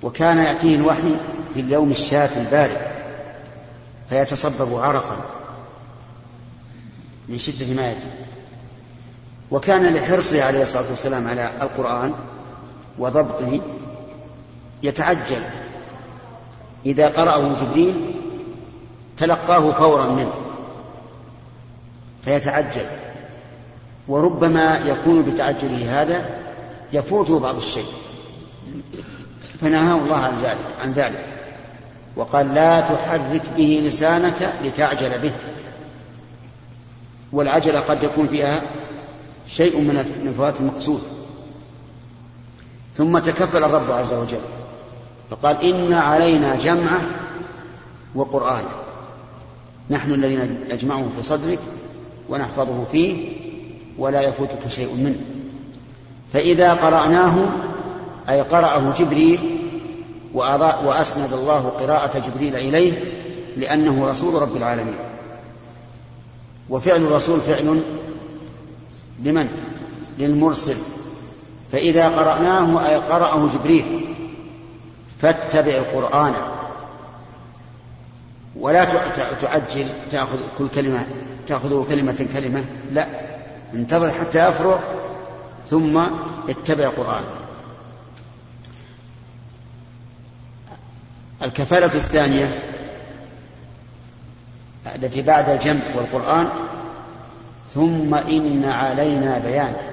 وكان 0.04 0.38
يأتيه 0.38 0.76
الوحي 0.76 1.16
في 1.54 1.60
اليوم 1.60 1.92
الشاة 1.92 2.30
البارد 2.38 2.78
فيتصبب 4.10 4.76
عرقا 4.76 5.18
من 7.28 7.38
شدة 7.38 7.74
ما 7.76 7.92
يجب 7.92 8.12
وكان 9.52 9.94
لحرصه 9.94 10.44
عليه 10.44 10.64
الصلاة 10.64 10.90
والسلام 10.90 11.28
على 11.28 11.50
القرآن 11.62 12.14
وضبطه 13.00 13.62
يتعجل. 14.84 15.44
إذا 16.86 17.08
قرأه 17.08 17.56
جبريل 17.62 18.16
تلقاه 19.18 19.72
فورا 19.72 20.08
منه 20.08 20.34
فيتعجل. 22.26 22.86
وربما 24.08 24.78
يكون 24.86 25.22
بتعجله 25.22 26.02
هذا 26.02 26.40
يفوته 26.94 27.40
بعض 27.40 27.56
الشيء. 27.56 27.86
فنهاه 29.62 29.98
الله 29.98 30.18
عن 30.18 30.38
ذلك 30.38 30.58
عن 30.84 30.92
ذلك. 30.92 31.26
وقال 32.16 32.54
لا 32.54 32.80
تحرك 32.80 33.42
به 33.58 33.82
لسانك 33.86 34.54
لتعجل 34.64 35.20
به. 35.20 35.32
والعجلة 37.32 37.80
قد 37.80 38.04
يكون 38.04 38.28
فيها 38.28 38.62
شيء 39.48 39.80
من 39.80 40.34
فوات 40.38 40.60
المقصود. 40.60 41.02
ثم 42.96 43.20
تكفل 43.20 43.64
الرب 43.64 43.92
عز 43.92 44.14
وجل. 44.14 44.42
فقال 45.30 45.64
إن 45.64 45.94
علينا 45.94 46.56
جمعة 46.56 47.02
وقرآنه 48.16 48.70
نحن 49.90 50.12
الذين 50.12 50.60
نجمعه 50.72 51.10
في 51.18 51.24
صدرك 51.24 51.60
ونحفظه 52.30 52.84
فيه 52.92 53.32
ولا 53.98 54.22
يفوتك 54.22 54.68
شيء 54.68 54.96
منه. 54.96 55.20
فإذا 56.34 56.74
قرأناه 56.74 57.50
أي 58.30 58.42
قرأه 58.42 58.94
جبريل 59.00 59.58
وأسند 60.34 61.34
الله 61.34 61.70
قراءة 61.80 62.20
جبريل 62.20 62.56
إليه 62.56 63.04
لأنه 63.58 64.10
رسول 64.10 64.42
رب 64.42 64.56
العالمين. 64.56 64.96
وفعل 66.70 67.02
الرسول 67.02 67.42
فعل 67.42 67.82
لمن؟ 69.24 69.50
للمرسل. 70.20 70.76
فإذا 71.72 72.08
قرأناه 72.08 72.90
أي 72.90 72.96
قرأه 72.96 73.50
جبريل 73.54 74.16
فاتبع 75.22 75.72
القرآن 75.72 76.34
ولا 78.56 78.86
تعجل 79.42 79.94
تأخذ 80.12 80.40
كل 80.58 80.68
كلمة 80.68 81.08
تأخذه 81.48 81.86
كلمة 81.90 82.28
كلمة 82.34 82.64
لا 82.92 83.08
انتظر 83.74 84.12
حتى 84.12 84.50
يفرغ 84.50 84.80
ثم 85.66 85.98
اتبع 86.50 86.84
القرآن. 86.84 87.24
الكفالة 91.42 91.86
الثانية 91.86 92.60
التي 94.96 95.22
بعد 95.22 95.50
الجمع 95.50 95.82
والقرآن 95.96 96.50
ثم 97.74 98.16
إن 98.16 98.66
علينا 98.66 99.38
بيانه. 99.38 99.92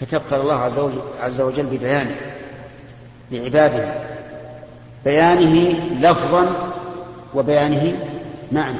تكفل 0.00 0.40
الله 0.40 0.60
عز 1.20 1.40
وجل 1.40 1.66
ببيانه. 1.66 2.16
لعباده 3.30 3.94
بيانه 5.04 5.78
لفظا 6.00 6.72
وبيانه 7.34 7.98
معنى. 8.52 8.78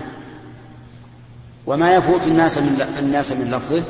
وما 1.67 1.95
يفوت 1.95 2.27
الناس 2.27 2.59
من 2.59 2.87
الناس 2.99 3.33
من 3.33 3.51
لفظه 3.51 3.83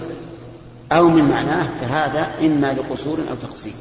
أو 0.93 1.09
من 1.09 1.25
معناه 1.25 1.69
فهذا 1.81 2.31
إما 2.43 2.73
لقصور 2.73 3.19
أو 3.31 3.35
تقصير. 3.49 3.73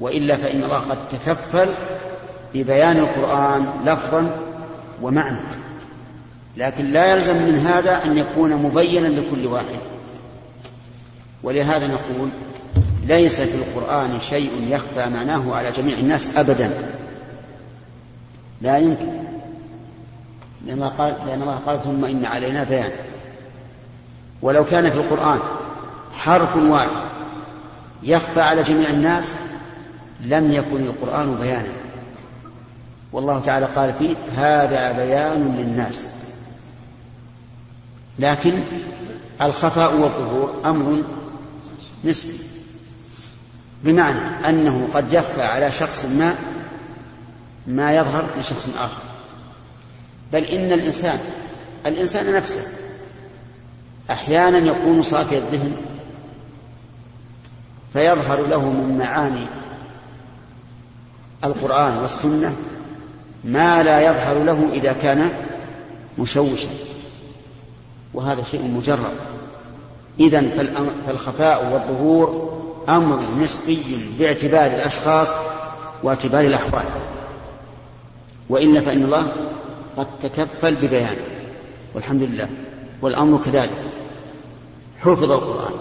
وإلا 0.00 0.36
فإن 0.36 0.62
الله 0.62 0.78
قد 0.78 0.98
تكفل 1.08 1.68
ببيان 2.54 2.96
القرآن 2.96 3.66
لفظا 3.84 4.30
ومعنى. 5.02 5.40
لكن 6.56 6.84
لا 6.84 7.12
يلزم 7.12 7.36
من 7.36 7.66
هذا 7.66 8.04
أن 8.04 8.18
يكون 8.18 8.56
مبينا 8.56 9.08
لكل 9.08 9.46
واحد. 9.46 9.78
ولهذا 11.42 11.86
نقول 11.86 12.28
ليس 13.06 13.40
في 13.40 13.54
القرآن 13.54 14.20
شيء 14.20 14.50
يخفى 14.68 15.10
معناه 15.10 15.54
على 15.54 15.70
جميع 15.70 15.98
الناس 15.98 16.36
أبدا. 16.36 16.70
لا 18.60 18.78
يمكن. 18.78 19.22
لما 20.66 20.88
قال 20.88 21.16
لأن 21.26 21.42
الله 21.42 21.60
قال 21.66 21.82
ثم 21.84 22.04
إن 22.04 22.24
علينا 22.24 22.64
بيان. 22.64 22.90
ولو 24.42 24.64
كان 24.64 24.90
في 24.90 24.96
القرآن 24.96 25.40
حرف 26.12 26.56
واحد 26.56 26.88
يخفى 28.02 28.40
على 28.40 28.62
جميع 28.62 28.90
الناس 28.90 29.32
لم 30.20 30.52
يكن 30.52 30.86
القرآن 30.86 31.34
بيانا. 31.34 31.72
والله 33.12 33.40
تعالى 33.40 33.66
قال 33.66 33.94
فيه 33.98 34.16
هذا 34.36 34.92
بيان 34.92 35.56
للناس. 35.56 36.06
لكن 38.18 38.62
الخفاء 39.42 39.94
والظهور 39.94 40.54
أمر 40.64 41.02
نسبي. 42.04 42.55
بمعنى 43.84 44.48
أنه 44.48 44.88
قد 44.94 45.12
يخفى 45.12 45.42
على 45.42 45.72
شخص 45.72 46.04
ما 46.04 46.34
ما 47.66 47.96
يظهر 47.96 48.26
لشخص 48.38 48.68
آخر. 48.78 49.02
بل 50.32 50.44
إن 50.44 50.72
الإنسان 50.72 51.18
الإنسان 51.86 52.34
نفسه 52.34 52.62
أحيانا 54.10 54.58
يكون 54.58 55.02
صافي 55.02 55.38
الذهن 55.38 55.76
فيظهر 57.92 58.46
له 58.46 58.70
من 58.70 58.98
معاني 58.98 59.46
القرآن 61.44 61.96
والسنة 61.96 62.56
ما 63.44 63.82
لا 63.82 64.00
يظهر 64.10 64.42
له 64.42 64.68
إذا 64.72 64.92
كان 64.92 65.30
مشوشا. 66.18 66.68
وهذا 68.14 68.42
شيء 68.42 68.62
مجرد 68.62 69.14
إذا 70.20 70.42
فالخفاء 71.06 71.72
والظهور 71.72 72.56
أمر 72.88 73.20
نسبي 73.40 73.78
باعتبار 74.18 74.66
الأشخاص 74.66 75.28
واعتبار 76.02 76.40
الأحوال. 76.40 76.84
وإلا 78.48 78.80
فإن 78.80 79.02
الله 79.02 79.32
قد 79.96 80.06
تكفل 80.22 80.74
ببيانه 80.74 81.26
والحمد 81.94 82.22
لله. 82.22 82.48
والأمر 83.02 83.38
كذلك. 83.38 83.82
حفظ 85.00 85.32
القرآن. 85.32 85.72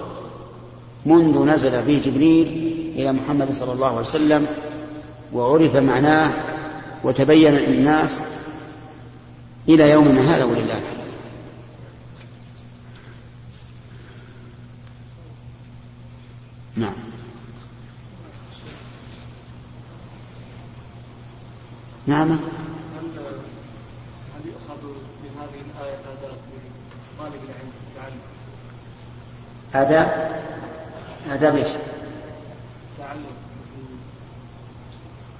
منذ 1.05 1.45
نزل 1.45 1.81
به 1.81 2.01
جبريل 2.05 2.47
إلى 2.95 3.13
محمد 3.13 3.53
صلى 3.53 3.73
الله 3.73 3.87
عليه 3.87 3.99
وسلم 3.99 4.47
وعرف 5.33 5.75
معناه 5.75 6.31
وتبين 7.03 7.53
للناس 7.53 8.21
إلى 9.69 9.89
يومنا 9.89 10.35
هذا 10.35 10.43
ولله 10.43 10.63
الحمد. 10.63 10.94
نعم. 16.77 16.93
نعم. 22.07 22.31
هل 22.31 22.39
يؤخذ 24.45 24.83
من 25.23 25.29
هذه 25.39 25.61
الآية 25.65 25.95
آداب 25.95 26.37
طالب 27.19 27.33
العلم 27.33 27.71
التعلم 27.87 28.19
آداب 29.75 30.41
آداب 31.31 31.55
إيش؟ 31.55 31.67
التعلم 32.93 33.25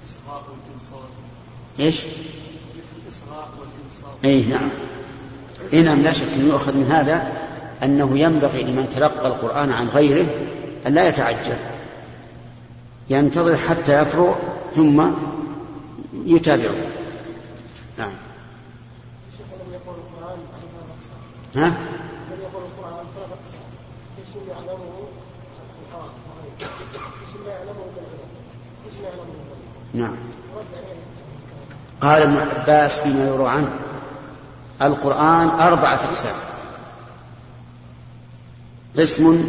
الإصغاء 0.02 0.44
والإنصات 0.50 1.10
إيش؟ 1.80 2.04
الإصغاء 3.04 3.50
والإنصات 3.60 4.26
اي 4.26 4.44
نعم. 4.44 4.70
اي 5.74 5.82
نعم 5.82 6.02
لا 6.02 6.14
شك 6.14 6.28
إنه 6.36 6.48
يؤخذ 6.48 6.78
من 6.78 6.92
هذا 6.92 7.32
أنه 7.84 8.20
ينبغي 8.20 8.64
لمن 8.64 8.90
تلقى 8.96 9.28
القرآن 9.28 9.72
عن 9.72 9.88
غيره 9.88 10.26
أن 10.88 10.94
لا 10.94 11.08
يتعجل. 11.08 11.58
ينتظر 13.10 13.58
حتى 13.58 14.02
يفرغ 14.02 14.36
ثم 14.76 15.12
يتابعه. 16.14 16.76
نعم. 17.98 18.12
ها؟ 21.56 21.74
نعم. 29.94 30.16
قال 32.02 32.22
ابن 32.22 32.38
عباس 32.38 33.00
فيما 33.00 33.28
يروى 33.28 33.50
عنه 33.50 33.70
القرآن 34.82 35.50
أربعة 35.50 35.94
أقسام. 35.94 36.36
قسم 38.98 39.46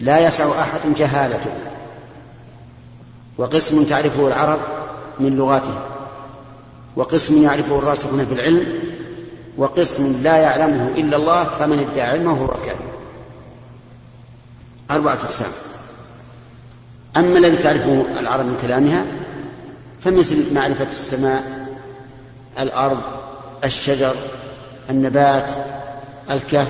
لا 0.00 0.18
يسع 0.26 0.60
أحد 0.60 0.80
جهالته. 0.96 1.52
وقسم 3.38 3.84
تعرفه 3.84 4.26
العرب 4.26 4.60
من 5.20 5.36
لغاتها 5.36 5.86
وقسم 6.96 7.42
يعرفه 7.42 7.78
الراسخون 7.78 8.24
في 8.26 8.34
العلم. 8.34 8.66
وقسم 9.56 10.22
لا 10.22 10.36
يعلمه 10.36 10.88
إلا 10.96 11.16
الله 11.16 11.44
فمن 11.44 11.78
ادعى 11.78 12.10
علمه 12.10 12.32
هو 12.32 12.46
كافر 12.46 12.84
أربعة 14.90 15.14
أقسام. 15.14 15.50
أما 17.16 17.38
الذي 17.38 17.56
تعرفه 17.56 18.04
العرب 18.20 18.44
من 18.46 18.58
كلامها 18.62 19.04
فمثل 20.00 20.54
معرفة 20.54 20.84
السماء 20.84 21.68
الأرض 22.58 23.00
الشجر 23.64 24.14
النبات 24.90 25.50
الكهف 26.30 26.68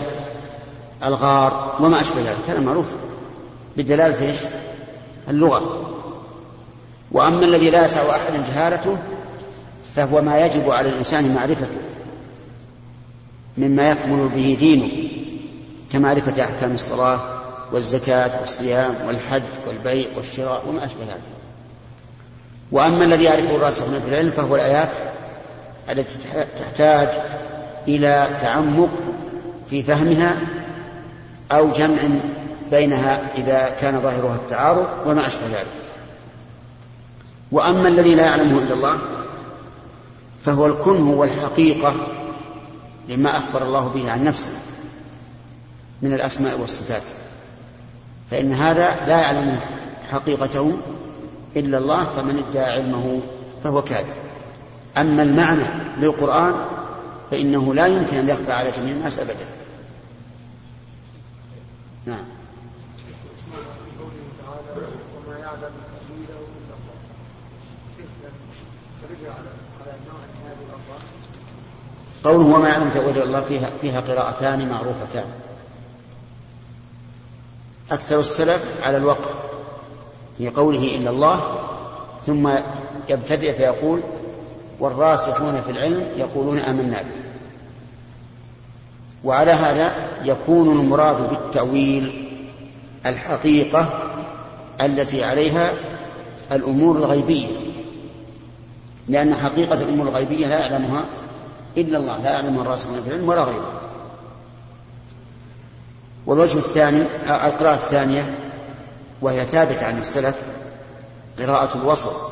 الغار 1.04 1.76
وما 1.80 2.00
أشبه 2.00 2.20
ذلك. 2.20 2.50
هذا 2.50 2.60
معروف. 2.60 2.86
بدلالة 3.76 4.28
إيش؟ 4.28 4.38
اللغة 5.28 5.90
وأما 7.12 7.44
الذي 7.44 7.70
لا 7.70 7.84
يسع 7.84 8.10
أحدا 8.10 8.44
جهالته 8.54 8.98
فهو 9.96 10.22
ما 10.22 10.38
يجب 10.38 10.70
على 10.70 10.88
الإنسان 10.88 11.34
معرفته 11.34 11.66
مما 13.58 13.88
يكمل 13.88 14.28
به 14.28 14.56
دينه 14.60 14.88
كمعرفة 15.92 16.44
أحكام 16.44 16.74
الصلاة 16.74 17.20
والزكاة 17.72 18.40
والصيام 18.40 18.94
والحج 19.06 19.42
والبيع 19.66 20.08
والشراء 20.16 20.68
وما 20.68 20.84
أشبه 20.84 21.00
ذلك 21.00 21.20
وأما 22.72 23.04
الذي 23.04 23.24
يعرفه 23.24 23.56
الراسخون 23.56 24.00
في 24.00 24.08
العلم 24.08 24.30
فهو 24.30 24.56
الآيات 24.56 24.90
التي 25.90 26.18
تحتاج 26.58 27.08
إلى 27.88 28.36
تعمق 28.40 28.90
في 29.70 29.82
فهمها 29.82 30.36
أو 31.52 31.70
جمع 31.70 31.98
بينها 32.70 33.34
إذا 33.34 33.70
كان 33.80 34.00
ظاهرها 34.00 34.34
التعارض 34.34 34.86
وما 35.06 35.26
أشبه 35.26 35.46
ذلك. 35.46 35.66
وأما 37.52 37.88
الذي 37.88 38.14
لا 38.14 38.24
يعلمه 38.24 38.58
إلا 38.58 38.74
الله 38.74 38.98
فهو 40.44 40.66
الكنه 40.66 41.10
والحقيقة 41.10 41.94
لما 43.08 43.36
أخبر 43.36 43.62
الله 43.62 43.88
به 43.88 44.10
عن 44.10 44.24
نفسه 44.24 44.52
من 46.02 46.12
الأسماء 46.12 46.60
والصفات. 46.60 47.02
فإن 48.30 48.52
هذا 48.52 49.06
لا 49.06 49.20
يعلم 49.20 49.60
حقيقته 50.10 50.78
إلا 51.56 51.78
الله 51.78 52.04
فمن 52.04 52.44
ادعى 52.48 52.72
علمه 52.72 53.20
فهو 53.64 53.82
كاذب. 53.82 54.14
أما 54.96 55.22
المعنى 55.22 55.66
للقرآن 55.98 56.54
فإنه 57.30 57.74
لا 57.74 57.86
يمكن 57.86 58.16
أن 58.16 58.28
يخفى 58.28 58.52
على 58.52 58.70
جميع 58.70 58.92
الناس 58.92 59.18
أبدا. 59.18 59.46
نعم 62.06 62.24
وما 65.26 65.38
يعلم 65.38 65.60
تأويله 65.60 66.40
إلا 66.58 66.74
الله 66.78 66.96
كيف 67.96 68.08
ترجع 69.02 69.34
على 69.34 69.50
على 69.80 69.92
نوع 70.06 70.20
هذه 70.44 70.62
الأخبار 70.68 71.00
قوله 72.24 72.54
وما 72.54 72.68
يعلم 72.68 72.90
تأويل 72.90 73.22
الله 73.22 73.40
فيها, 73.40 73.70
فيها 73.80 74.00
قراءتان 74.00 74.68
معروفتان. 74.68 75.24
أكثر 77.90 78.20
السلف 78.20 78.86
على 78.86 78.96
الوقف 78.96 79.34
في 80.38 80.50
قوله 80.50 80.96
إلا 80.96 81.10
الله 81.10 81.40
ثم 82.26 82.50
يبتدئ 83.08 83.54
فيقول 83.54 84.00
والراسخون 84.80 85.60
في 85.60 85.70
العلم 85.70 86.06
يقولون 86.16 86.58
آمنا 86.58 87.02
به. 87.02 87.20
وعلى 89.24 89.50
هذا 89.50 89.92
يكون 90.24 90.80
المراد 90.80 91.30
بالتأويل 91.30 92.28
الحقيقة 93.06 93.88
التي 94.80 95.24
عليها 95.24 95.72
الأمور 96.52 96.96
الغيبية 96.96 97.46
لأن 99.08 99.34
حقيقة 99.34 99.82
الأمور 99.82 100.08
الغيبية 100.08 100.46
لا 100.46 100.58
يعلمها 100.58 101.04
إلا 101.76 101.98
الله 101.98 102.18
لا 102.18 102.30
يعلمها 102.30 102.62
الراسخون 102.62 103.02
في 103.02 103.08
العلم 103.08 103.28
ولا 103.28 103.44
غيره 103.44 103.80
والوجه 106.26 106.58
الثاني 106.58 107.02
القراءة 107.28 107.74
الثانية 107.74 108.34
وهي 109.20 109.46
ثابتة 109.46 109.86
عن 109.86 109.98
السلف 109.98 110.42
قراءة 111.38 111.78
الوصف 111.78 112.30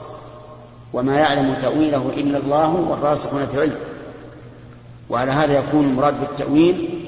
وما 0.93 1.15
يعلم 1.15 1.55
تأويله 1.63 2.11
إلا 2.17 2.39
الله 2.39 2.75
والراسخون 2.75 3.47
في 3.47 3.55
العلم. 3.55 3.79
وعلى 5.11 5.33
هذا 5.33 5.59
يكون 5.59 5.85
المراد 5.85 6.21
بالتأويل 6.21 6.99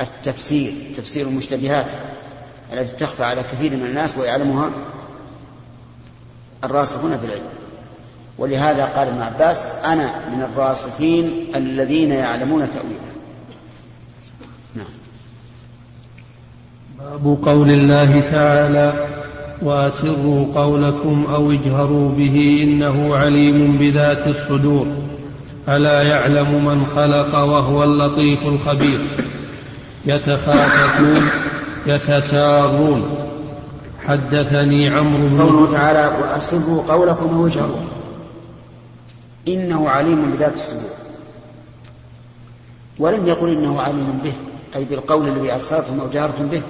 التفسير 0.00 0.74
تفسير 0.96 1.26
المشتبهات 1.26 1.86
التي 2.72 2.96
تخفى 2.96 3.24
على 3.24 3.42
كثير 3.42 3.76
من 3.76 3.86
الناس 3.86 4.18
ويعلمها 4.18 4.70
الراسخون 6.64 7.18
في 7.18 7.26
العلم. 7.26 7.59
ولهذا 8.40 8.84
قال 8.84 9.08
ابن 9.08 9.22
عباس 9.22 9.66
أنا 9.84 10.10
من 10.36 10.42
الراسخين 10.42 11.30
الذين 11.56 12.12
يعلمون 12.12 12.70
تأويله. 12.70 13.10
نعم. 14.74 14.86
باب 16.98 17.38
قول 17.42 17.70
الله 17.70 18.20
تعالى 18.20 19.06
وأسروا 19.62 20.46
قولكم 20.54 21.26
أو 21.30 21.52
اجهروا 21.52 22.08
به 22.08 22.60
إنه 22.62 23.16
عليم 23.16 23.78
بذات 23.78 24.26
الصدور 24.26 24.86
ألا 25.68 26.02
يعلم 26.02 26.64
من 26.64 26.86
خلق 26.86 27.34
وهو 27.34 27.84
اللطيف 27.84 28.46
الخبير. 28.46 29.00
يتخافتون 30.06 31.30
يتسارون. 31.86 33.16
حدثني 34.06 34.88
عمرو 34.88 35.28
بن 35.28 35.42
قوله 35.42 35.72
تعالى 35.72 36.16
وأسروا 36.20 36.82
قولكم 36.88 37.34
أو 37.34 37.46
اجهروا. 37.46 37.99
إنه 39.48 39.88
عليم 39.88 40.30
بذات 40.30 40.54
الصدور. 40.54 40.90
ولم 42.98 43.28
يقل 43.28 43.48
إنه 43.48 43.80
عليم 43.80 44.20
به 44.24 44.32
أي 44.76 44.84
بالقول 44.84 45.28
الذي 45.28 45.56
أسررتم 45.56 46.00
أو 46.00 46.08
جهرتم 46.08 46.46
به. 46.46 46.62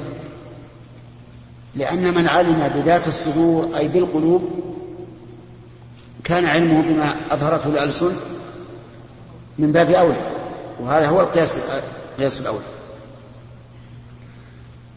لأن 1.74 2.14
من 2.14 2.28
علم 2.28 2.68
بذات 2.74 3.08
الصدور 3.08 3.76
أي 3.76 3.88
بالقلوب 3.88 4.50
كان 6.24 6.44
علمه 6.44 6.82
بما 6.82 7.16
أظهرته 7.30 7.68
الألسن 7.68 8.12
من 9.58 9.72
باب 9.72 9.90
أولى. 9.90 10.30
وهذا 10.80 11.08
هو 11.08 11.20
القياس 11.20 11.58
القياس 12.12 12.40
الأولى 12.40 12.64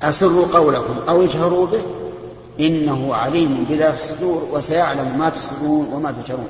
أسروا 0.01 0.47
قولكم 0.47 0.95
أو 1.09 1.23
اجهروا 1.23 1.67
به 1.67 1.81
إنه 2.59 3.15
عليم 3.15 3.65
بذات 3.69 3.93
الصدور 3.93 4.47
وسيعلم 4.51 5.17
ما 5.19 5.29
تصدرون 5.29 5.85
وما 5.93 6.11
تجهرون. 6.11 6.47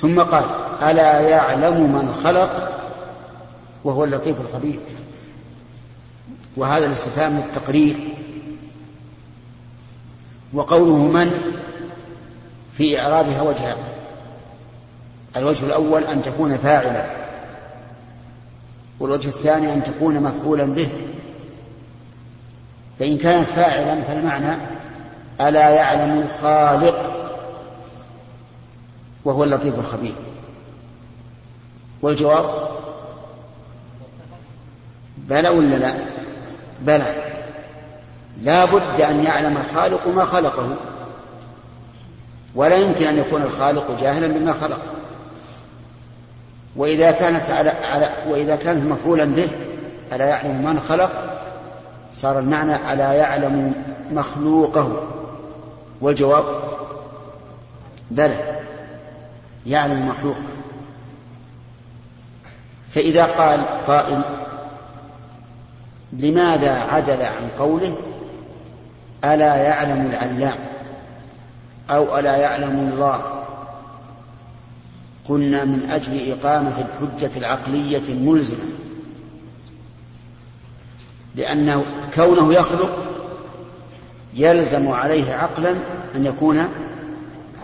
ثم 0.00 0.20
قال 0.20 0.44
ألا 0.82 1.20
يعلم 1.20 1.92
من 1.92 2.12
خلق؟ 2.12 2.70
وهو 3.84 4.04
اللطيف 4.04 4.36
الخبير. 4.40 4.80
وهذا 6.56 6.86
الاستفهام 6.86 7.36
للتقرير 7.36 7.96
وقوله 10.52 10.96
من؟ 10.96 11.30
في 12.72 13.00
إعرابها 13.00 13.42
وجهان 13.42 13.76
الوجه 15.36 15.66
الأول 15.66 16.04
أن 16.04 16.22
تكون 16.22 16.56
فاعلا 16.56 17.06
والوجه 19.00 19.28
الثاني 19.28 19.72
أن 19.72 19.82
تكون 19.82 20.20
مفعولا 20.20 20.64
به. 20.64 20.88
فإن 22.98 23.18
كانت 23.18 23.46
فاعلا 23.46 24.02
فالمعنى 24.02 24.56
ألا 25.40 25.70
يعلم 25.70 26.18
الخالق. 26.18 27.19
وهو 29.24 29.44
اللطيف 29.44 29.78
الخبير. 29.78 30.14
والجواب؟ 32.02 32.44
بلى 35.18 35.48
ولا 35.48 35.76
لا؟ 35.76 35.94
بلى. 36.80 37.14
لا 38.42 38.64
بد 38.64 39.00
أن 39.00 39.24
يعلم 39.24 39.56
الخالق 39.56 40.08
ما 40.08 40.24
خلقه. 40.24 40.76
ولا 42.54 42.76
يمكن 42.76 43.06
أن 43.06 43.18
يكون 43.18 43.42
الخالق 43.42 44.00
جاهلا 44.00 44.26
بما 44.26 44.52
خلق 44.52 44.80
وإذا 46.76 47.10
كانت 47.10 47.50
على, 47.50 47.70
على 47.70 48.08
وإذا 48.28 48.56
كانت 48.56 48.92
مفعولا 48.92 49.24
به 49.24 49.48
ألا 50.12 50.24
يعلم 50.24 50.64
من 50.64 50.80
خلق؟ 50.80 51.10
صار 52.14 52.38
المعنى 52.38 52.92
ألا 52.92 53.12
يعلم 53.12 53.74
مخلوقه. 54.12 55.08
والجواب؟ 56.00 56.44
بلى. 58.10 58.59
يعلم 59.70 60.08
مخلوقه 60.08 60.44
فإذا 62.90 63.24
قال 63.24 63.64
قائل 63.86 64.22
لماذا 66.12 66.72
عدل 66.72 67.22
عن 67.22 67.48
قوله 67.58 67.96
ألا 69.24 69.56
يعلم 69.56 70.10
العلام 70.10 70.58
أو 71.90 72.18
ألا 72.18 72.36
يعلم 72.36 72.78
الله؟ 72.92 73.22
قلنا 75.28 75.64
من 75.64 75.90
أجل 75.90 76.32
إقامة 76.32 76.72
الحجة 76.78 77.38
العقلية 77.38 78.02
الملزمة. 78.08 78.64
لأنه 81.34 81.84
كونه 82.14 82.54
يخلق 82.54 83.04
يلزم 84.34 84.88
عليه 84.88 85.34
عقلا 85.34 85.74
أن 86.16 86.26
يكون 86.26 86.68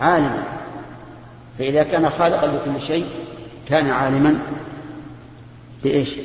عالما. 0.01 0.56
فإذا 1.57 1.83
كان 1.83 2.09
خالقا 2.09 2.47
لكل 2.47 2.81
شيء 2.81 3.05
كان 3.67 3.87
عالما 3.89 4.39
بإيش؟ 5.83 6.15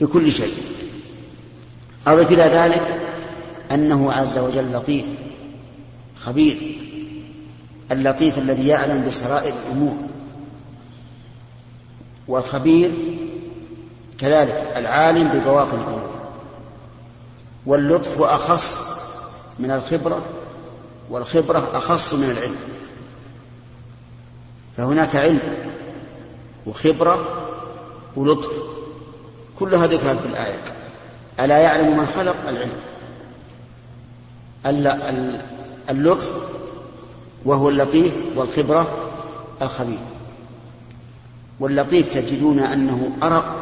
بكل 0.00 0.32
شيء. 0.32 0.52
أضف 2.06 2.32
إلى 2.32 2.42
ذلك 2.42 3.00
أنه 3.70 4.12
عز 4.12 4.38
وجل 4.38 4.72
لطيف 4.72 5.06
خبير 6.20 6.78
اللطيف 7.92 8.38
الذي 8.38 8.68
يعلم 8.68 9.08
بسرائر 9.08 9.54
الأمور. 9.66 9.96
والخبير 12.28 12.92
كذلك 14.18 14.72
العالم 14.76 15.28
ببواطن 15.28 15.78
الأمور. 15.78 16.10
واللطف 17.66 18.22
أخص 18.22 18.78
من 19.58 19.70
الخبرة 19.70 20.22
والخبرة 21.10 21.70
أخص 21.74 22.14
من 22.14 22.30
العلم. 22.30 22.77
فهناك 24.78 25.16
علم 25.16 25.40
وخبرة 26.66 27.48
ولطف. 28.16 28.50
كلها 29.58 29.86
ذكرت 29.86 30.16
في 30.18 30.26
الآية 30.26 30.58
ألا 31.40 31.58
يعلم 31.58 31.98
من 31.98 32.06
خلق؟ 32.06 32.36
العلم. 32.48 32.72
اللطف 35.90 36.30
وهو 37.44 37.68
اللطيف 37.68 38.14
والخبرة 38.36 39.10
الخبير. 39.62 39.98
واللطيف 41.60 42.08
تجدون 42.08 42.58
أنه 42.58 43.10
أرق 43.22 43.56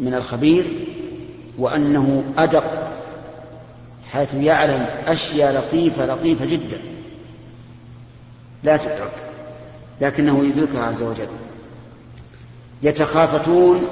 من 0.00 0.14
الخبير 0.14 0.66
وأنه 1.58 2.24
أدق 2.38 2.92
حيث 4.10 4.34
يعلم 4.34 4.86
أشياء 5.06 5.58
لطيفة 5.58 6.06
لطيفة 6.06 6.46
جدا. 6.46 6.80
لا 8.62 8.76
تدرك. 8.76 9.25
لكنه 10.00 10.44
يدركها 10.44 10.84
عز 10.84 11.02
وجل. 11.02 11.28
يتخافتون 12.82 13.82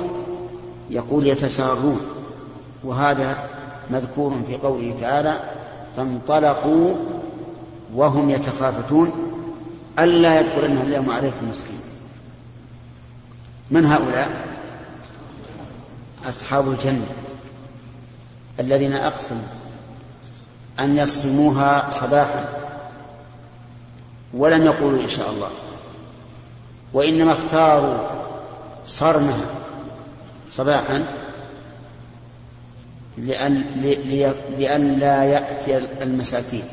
يقول 0.91 1.27
يتسارون 1.27 2.01
وهذا 2.85 3.49
مذكور 3.91 4.43
في 4.47 4.57
قوله 4.57 4.95
تعالى 5.01 5.41
فانطلقوا 5.97 6.95
وهم 7.95 8.31
يتخافتون. 8.31 9.13
ألا 9.99 10.41
يدخلنها 10.41 10.83
اليوم 10.83 11.11
عليكم 11.11 11.49
مسكين. 11.51 11.81
من 13.71 13.85
هؤلاء؟ 13.85 14.31
أصحاب 16.29 16.69
الجنة 16.69 17.07
الذين 18.61 18.93
أقسموا 18.93 19.49
أن 20.81 20.97
يصرموها 20.97 21.91
صباحا 21.91 22.49
ولم 24.35 24.63
يقولوا 24.63 25.03
إن 25.03 25.09
شاء 25.09 25.31
الله. 25.31 25.49
وإنما 26.95 27.33
اختاروا 27.33 27.97
صرمها 28.87 29.47
صباحا 30.51 31.05
لأن, 33.19 33.55
لأن 34.59 34.99
لا 34.99 35.25
يأتي 35.25 35.79
المساكين. 35.79 36.65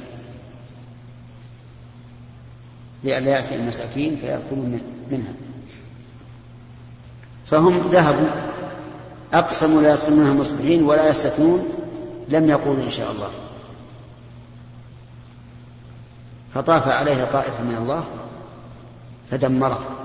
لأن 3.03 3.23
لا 3.23 3.31
يأتي 3.31 3.55
المساكين 3.55 4.15
فيأكلون 4.15 4.81
منها. 5.11 5.33
فهم 7.45 7.77
ذهبوا 7.91 8.29
أقسموا 9.33 9.81
لا 9.81 9.93
يصومونها 9.93 10.33
مصبحين 10.33 10.83
ولا 10.83 11.09
يستثنون 11.09 11.69
لم 12.29 12.49
يقولوا 12.49 12.83
إن 12.83 12.89
شاء 12.89 13.11
الله. 13.11 13.29
فطاف 16.53 16.87
عليها 16.87 17.25
طائف 17.33 17.61
من 17.61 17.75
الله 17.75 18.03
فدمرها. 19.31 20.00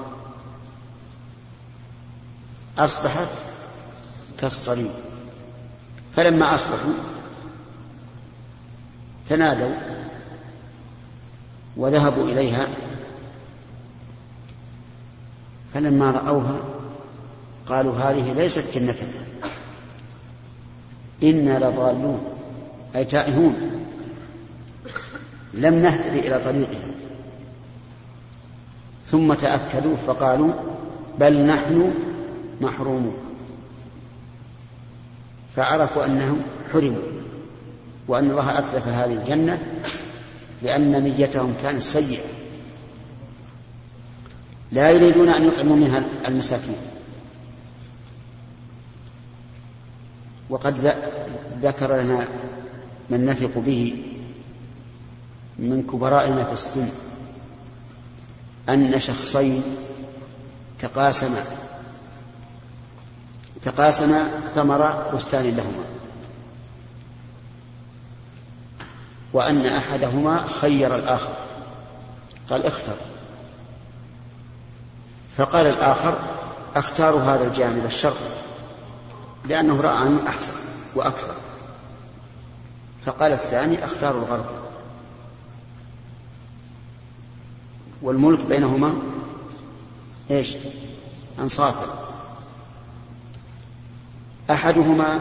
أصبحت 2.78 3.28
كالصليب. 4.40 4.90
فلما 6.16 6.54
أصبحوا 6.54 6.92
تنادوا 9.28 9.74
وذهبوا 11.76 12.24
إليها 12.24 12.68
فلما 15.74 16.10
رأوها 16.10 16.58
قالوا 17.66 17.94
هذه 17.94 18.32
ليست 18.32 18.78
جنتنا. 18.78 19.26
إنا 21.22 21.58
لضالون 21.58 22.20
أي 22.96 23.04
تائهون. 23.04 23.76
لم 25.54 25.74
نهتدي 25.74 26.18
إلى 26.18 26.40
طريقها 26.44 26.88
ثم 29.06 29.34
تأكدوا 29.34 29.96
فقالوا 29.96 30.52
بل 31.18 31.46
نحن 31.46 31.94
محرومون. 32.60 33.16
فعرفوا 35.56 36.04
أنهم 36.04 36.42
حرموا 36.72 37.02
وأن 38.08 38.30
الله 38.30 38.58
أتلف 38.58 38.88
هذه 38.88 39.12
الجنة 39.12 39.62
لأن 40.62 41.02
نيتهم 41.02 41.54
كانت 41.62 41.82
سيئة. 41.82 42.24
لا 44.72 44.90
يريدون 44.90 45.28
أن 45.28 45.46
يطعموا 45.46 45.76
منها 45.76 46.08
المساكين. 46.28 46.76
وقد 50.50 50.94
ذكر 51.62 51.96
لنا 51.96 52.28
من 53.10 53.26
نثق 53.26 53.58
به 53.58 54.02
من 55.58 55.82
كبرائنا 55.82 56.44
في 56.44 56.52
السن 56.52 56.88
أن 58.68 59.00
شخصين 59.00 59.62
تقاسما. 60.78 61.65
تقاسما 63.66 64.28
ثمر 64.54 65.10
بستان 65.14 65.56
لهما. 65.56 65.84
وأن 69.32 69.66
أحدهما 69.66 70.46
خير 70.60 70.96
الآخر. 70.96 71.32
قال 72.50 72.66
اختر. 72.66 72.96
فقال 75.36 75.66
الآخر 75.66 76.18
أختار 76.76 77.14
هذا 77.14 77.46
الجانب 77.46 77.84
الشرقي 77.84 78.30
لأنه 79.44 79.80
رأى 79.80 80.06
أنه 80.06 80.28
أحسن 80.28 80.52
وأكثر. 80.94 81.34
فقال 83.04 83.32
الثاني 83.32 83.84
أختار 83.84 84.18
الغرب. 84.18 84.46
والملك 88.02 88.46
بينهما 88.46 88.94
إيش؟ 90.30 90.56
أنصافا. 91.38 92.05
أحدهما؟ 94.50 95.20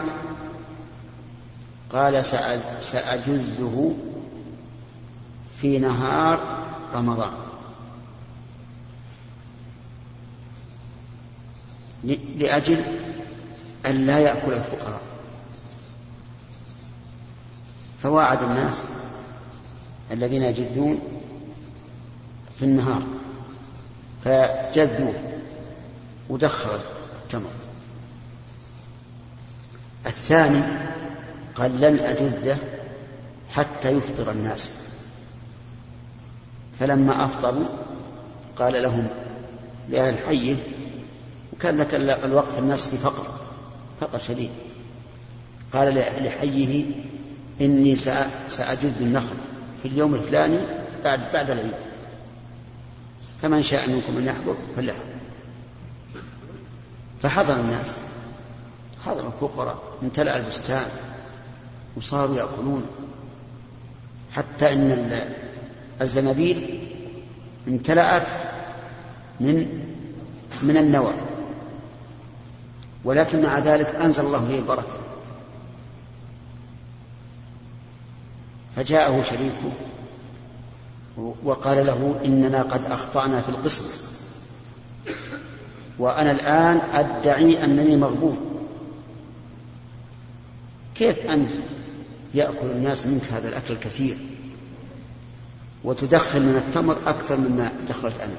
قال 1.92 2.24
سأجزه 2.80 3.94
في 5.60 5.78
نهار 5.78 6.66
رمضان. 6.94 7.32
لأجل 12.36 12.82
أن 13.86 14.06
لا 14.06 14.18
يأكل 14.18 14.52
الفقراء. 14.52 15.00
فواعد 18.02 18.42
الناس 18.42 18.82
الذين 20.10 20.42
يجدون 20.42 20.98
في 22.58 22.64
النهار 22.64 23.02
فجذوا 24.24 25.12
ودخل 26.28 26.80
التمر. 27.22 27.50
الثاني 30.06 30.62
قال 31.54 31.80
لن 31.80 31.98
أجذه 31.98 32.58
حتى 33.50 33.90
يفطر 33.90 34.30
الناس. 34.30 34.70
فلما 36.80 37.24
أفطروا 37.24 37.66
قال 38.56 38.82
لهم 38.82 39.08
لأهل 39.88 40.18
حيه 40.26 40.56
وكان 41.52 41.76
ذاك 41.76 41.94
الوقت 42.24 42.58
الناس 42.58 42.88
في 42.88 42.96
فقر 42.96 43.26
فقر 44.00 44.18
شديد. 44.18 44.50
قال 45.72 45.94
لأهل 45.94 46.30
حيه 46.30 46.84
إني 47.60 47.96
سأجد 48.48 48.94
النخل 49.00 49.36
في 49.82 49.88
اليوم 49.88 50.14
الفلاني 50.14 50.58
بعد 51.04 51.20
بعد 51.32 51.50
العيد. 51.50 51.74
فمن 53.42 53.62
شاء 53.62 53.90
منكم 53.90 54.16
أن 54.16 54.26
يحضر 54.26 54.56
فليحضر. 54.76 55.00
فحضر 57.22 57.60
الناس. 57.60 57.96
حضر 59.06 59.26
الفقراء 59.26 59.78
امتلأ 60.02 60.36
البستان 60.36 60.86
وصاروا 61.96 62.36
يأكلون. 62.36 62.86
حتى 64.32 64.72
إن 64.72 65.20
الزنابيل 66.00 66.88
امتلأت 67.68 68.26
من 69.40 69.84
من 70.62 70.76
النوى 70.76 71.12
ولكن 73.04 73.42
مع 73.42 73.58
ذلك 73.58 73.86
أنزل 73.94 74.24
الله 74.24 74.46
فيه 74.46 74.58
البركة. 74.58 74.96
فجاءه 78.76 79.22
شريكه 79.22 79.72
وقال 81.44 81.86
له 81.86 82.20
إننا 82.24 82.62
قد 82.62 82.84
أخطأنا 82.84 83.40
في 83.40 83.48
القسم. 83.48 83.84
وأنا 85.98 86.30
الآن 86.30 86.80
أدعي 86.92 87.64
أنني 87.64 87.96
مغبون. 87.96 88.55
كيف 90.98 91.26
أنت 91.26 91.50
يأكل 92.34 92.70
الناس 92.70 93.06
منك 93.06 93.22
هذا 93.32 93.48
الأكل 93.48 93.74
الكثير 93.74 94.18
وتدخل 95.84 96.42
من 96.42 96.56
التمر 96.56 96.96
أكثر 97.06 97.36
مما 97.36 97.72
دخلت 97.88 98.20
أنا؟ 98.20 98.36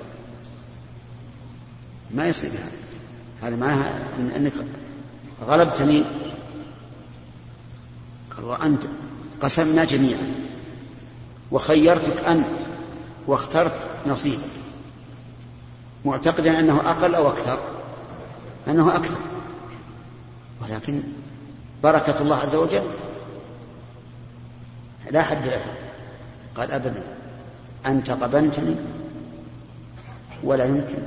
ما 2.12 2.28
يصير 2.30 2.50
هذا. 2.50 2.72
هذا 3.42 3.56
معناها 3.56 4.00
إن 4.20 4.28
أنك 4.28 4.54
غلبتني. 5.48 6.04
قال 8.36 8.46
وأنت 8.46 8.84
قسمنا 9.42 9.86
جميعا. 9.86 10.34
وخيرتك 11.52 12.24
أنت 12.24 12.58
واخترت 13.28 13.88
نصيبك. 14.08 14.40
معتقدا 16.06 16.60
أنه 16.60 16.90
أقل 16.90 17.16
أو 17.16 17.30
أكثر؟ 17.30 17.60
أنه 18.68 18.96
أكثر. 18.96 19.20
ولكن 20.62 21.04
بركة 21.84 22.22
الله 22.22 22.36
عز 22.36 22.56
وجل؟ 22.56 22.84
لا 25.12 25.22
حد 25.22 25.46
لها 25.46 25.74
قال 26.56 26.72
أبدا 26.72 27.04
أنت 27.86 28.12
قبلتني 28.12 28.76
ولا 30.44 30.66
يمكن. 30.66 31.04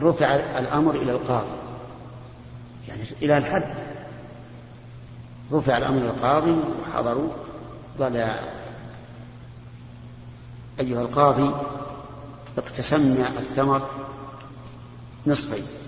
رفع 0.00 0.26
الأمر 0.34 0.94
إلى 0.94 1.12
القاضي. 1.12 1.56
يعني 2.88 3.02
إلى 3.22 3.38
الحد. 3.38 3.74
رفع 5.52 5.76
الأمر 5.76 5.98
إلى 5.98 6.10
القاضي 6.10 6.50
وحضروا 6.50 7.28
قال 8.00 8.16
يا 8.16 8.40
أيها 10.80 11.02
القاضي 11.02 11.54
اقتسمنا 12.58 13.28
الثمر 13.28 13.88
نصفين. 15.26 15.81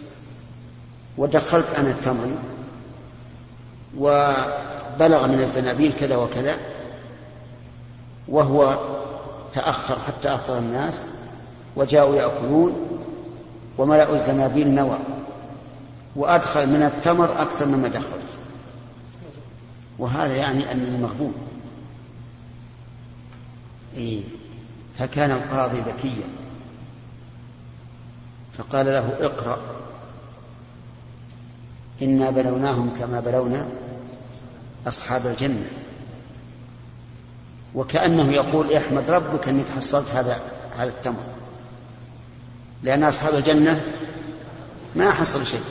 ودخلت 1.18 1.70
أنا 1.78 1.90
التمر 1.90 2.28
وبلغ 3.98 5.26
من 5.26 5.40
الزنابيل 5.40 5.92
كذا 5.92 6.16
وكذا 6.16 6.56
وهو 8.28 8.78
تأخر 9.52 9.98
حتى 10.06 10.34
أفطر 10.34 10.58
الناس 10.58 11.02
وجاءوا 11.76 12.16
يأكلون 12.16 13.00
وملأوا 13.78 14.14
الزنابيل 14.14 14.68
نوى 14.74 14.98
وأدخل 16.16 16.66
من 16.66 16.82
التمر 16.82 17.42
أكثر 17.42 17.66
مما 17.66 17.88
دخلت. 17.88 18.36
وهذا 19.98 20.36
يعني 20.36 20.72
أنني 20.72 20.98
مغبون. 20.98 21.34
إيه 23.96 24.22
فكان 24.98 25.30
القاضي 25.30 25.80
ذكيا. 25.80 26.26
فقال 28.58 28.86
له 28.86 29.16
اقرأ. 29.20 29.58
إنا 32.02 32.30
بلوناهم 32.30 32.90
كما 33.00 33.20
بلونا 33.20 33.66
أصحاب 34.88 35.26
الجنة. 35.26 35.66
وكأنه 37.74 38.32
يقول 38.32 38.72
أحمد 38.72 39.10
ربك 39.10 39.48
أنك 39.48 39.64
حصلت 39.76 40.10
هذا 40.10 40.40
هذا 40.78 40.88
التمر. 40.88 41.24
لأن 42.82 43.04
أصحاب 43.04 43.34
الجنة 43.34 43.80
ما 44.96 45.10
حصل 45.10 45.46
شيء. 45.46 45.64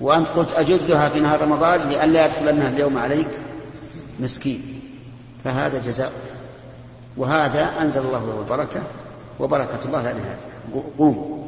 وأنت 0.00 0.28
قلت 0.28 0.52
أجذها 0.52 1.08
في 1.08 1.20
نهار 1.20 1.42
رمضان 1.42 1.88
لئلا 1.88 2.26
يدخلنها 2.26 2.68
اليوم 2.68 2.98
عليك 2.98 3.28
مسكين. 4.20 4.80
فهذا 5.44 5.78
جزاء. 5.78 6.12
وهذا 7.16 7.82
أنزل 7.82 8.00
الله 8.00 8.26
له 8.26 8.40
البركة 8.40 8.82
وبركة 9.40 9.84
الله 9.84 10.02
لا 10.02 10.12
نهاية 10.12 10.38
قوم. 10.98 11.40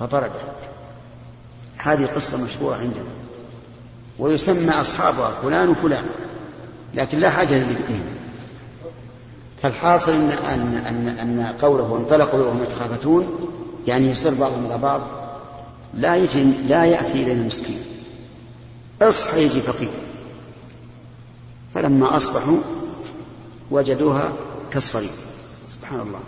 فطرده. 0.00 0.40
هذه 1.86 2.06
قصة 2.06 2.44
مشهورة 2.44 2.74
عندنا. 2.74 3.04
ويسمى 4.18 4.70
أصحابها 4.70 5.30
فلان 5.42 5.68
وفلان 5.68 6.04
لكن 6.94 7.18
لا 7.18 7.30
حاجة 7.30 7.58
لذكرهم 7.58 8.02
فالحاصل 9.62 10.12
إن, 10.12 10.30
أن, 10.30 10.82
أن, 10.88 11.08
أن 11.08 11.54
قوله 11.58 11.84
وانطلقوا 11.84 12.40
وهم 12.40 12.62
يتخافتون 12.62 13.28
يعني 13.86 14.10
يصير 14.10 14.34
بعضهم 14.34 14.66
إلى 14.66 14.78
بعض 14.78 15.00
لا 15.94 16.16
يجي 16.16 16.44
لا 16.68 16.84
يأتي 16.84 17.22
إلينا 17.22 17.42
مسكين. 17.42 17.80
أصحى 19.02 19.44
يجي 19.44 19.60
فقير. 19.60 19.90
فلما 21.74 22.16
أصبحوا 22.16 22.56
وجدوها 23.70 24.32
كالصليب 24.70 25.10
سبحان 25.70 26.00
الله. 26.00 26.20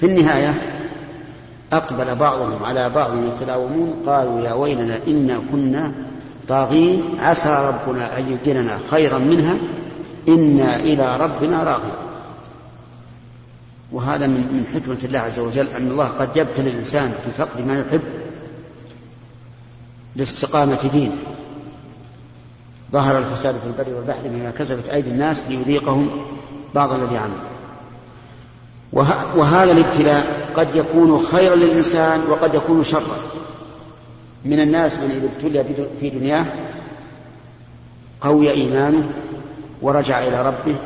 في 0.00 0.06
النهاية 0.06 0.54
أقبل 1.72 2.14
بعضهم 2.14 2.64
على 2.64 2.90
بعض 2.90 3.10
يتلاومون 3.24 4.02
قالوا 4.06 4.40
يا 4.40 4.52
ويلنا 4.52 4.98
إنا 5.06 5.40
كنا 5.52 5.92
طاغين 6.48 7.02
عسى 7.18 7.72
ربنا 7.74 8.18
أن 8.18 8.32
يبدلنا 8.32 8.78
خيرا 8.90 9.18
منها 9.18 9.56
إنا 10.28 10.76
إلى 10.76 11.16
ربنا 11.16 11.62
راغبون. 11.62 12.08
وهذا 13.92 14.26
من 14.26 14.56
من 14.56 14.64
حكمة 14.74 14.98
الله 15.04 15.18
عز 15.18 15.38
وجل 15.38 15.66
أن 15.66 15.90
الله 15.90 16.06
قد 16.06 16.36
يبتلي 16.36 16.70
الإنسان 16.70 17.14
في 17.24 17.30
فقد 17.30 17.66
ما 17.66 17.78
يحب 17.78 18.02
لاستقامة 20.16 20.78
دينه. 20.92 21.16
ظهر 22.92 23.18
الفساد 23.18 23.54
في 23.54 23.66
البر 23.66 23.96
والبحر 23.96 24.22
بما 24.24 24.50
كسبت 24.50 24.88
أيدي 24.88 25.10
الناس 25.10 25.42
ليذيقهم 25.48 26.10
بعض 26.74 26.92
الذي 26.92 27.16
عملوا. 27.16 27.57
وهذا 28.92 29.72
الابتلاء 29.72 30.50
قد 30.56 30.76
يكون 30.76 31.18
خيرا 31.18 31.56
للإنسان 31.56 32.20
وقد 32.30 32.54
يكون 32.54 32.84
شرا. 32.84 33.18
من 34.44 34.60
الناس 34.60 34.98
من 34.98 35.10
إذا 35.10 35.26
ابتلي 35.26 35.86
في 36.00 36.10
دنياه 36.10 36.46
قوي 38.20 38.50
إيمانه 38.50 39.10
ورجع 39.82 40.18
إلى 40.22 40.48
ربه 40.48 40.76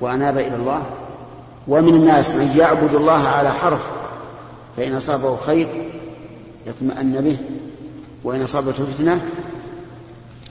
وأناب 0.00 0.38
إلى 0.38 0.56
الله. 0.56 0.82
ومن 1.68 1.94
الناس 1.94 2.30
من 2.30 2.56
يعبد 2.56 2.94
الله 2.94 3.28
على 3.28 3.50
حرف 3.50 3.90
فإن 4.76 4.96
أصابه 4.96 5.36
خير 5.36 5.68
يطمأن 6.66 7.20
به 7.20 7.36
وإن 8.24 8.42
أصابته 8.42 8.84
فتنة 8.84 9.20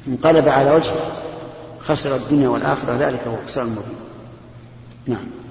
انقلب 0.07 0.47
على 0.47 0.71
وجهه 0.71 1.11
خسر 1.79 2.15
الدنيا 2.15 2.49
والآخرة 2.49 2.93
ذلك 2.99 3.19
هو 3.27 3.35
خسران 3.47 3.67
المبين. 3.67 3.95
نعم. 5.07 5.42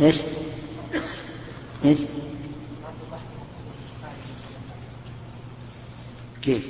إيش؟ 0.00 0.16
إيش؟ 1.84 1.98
كيف؟ 6.42 6.66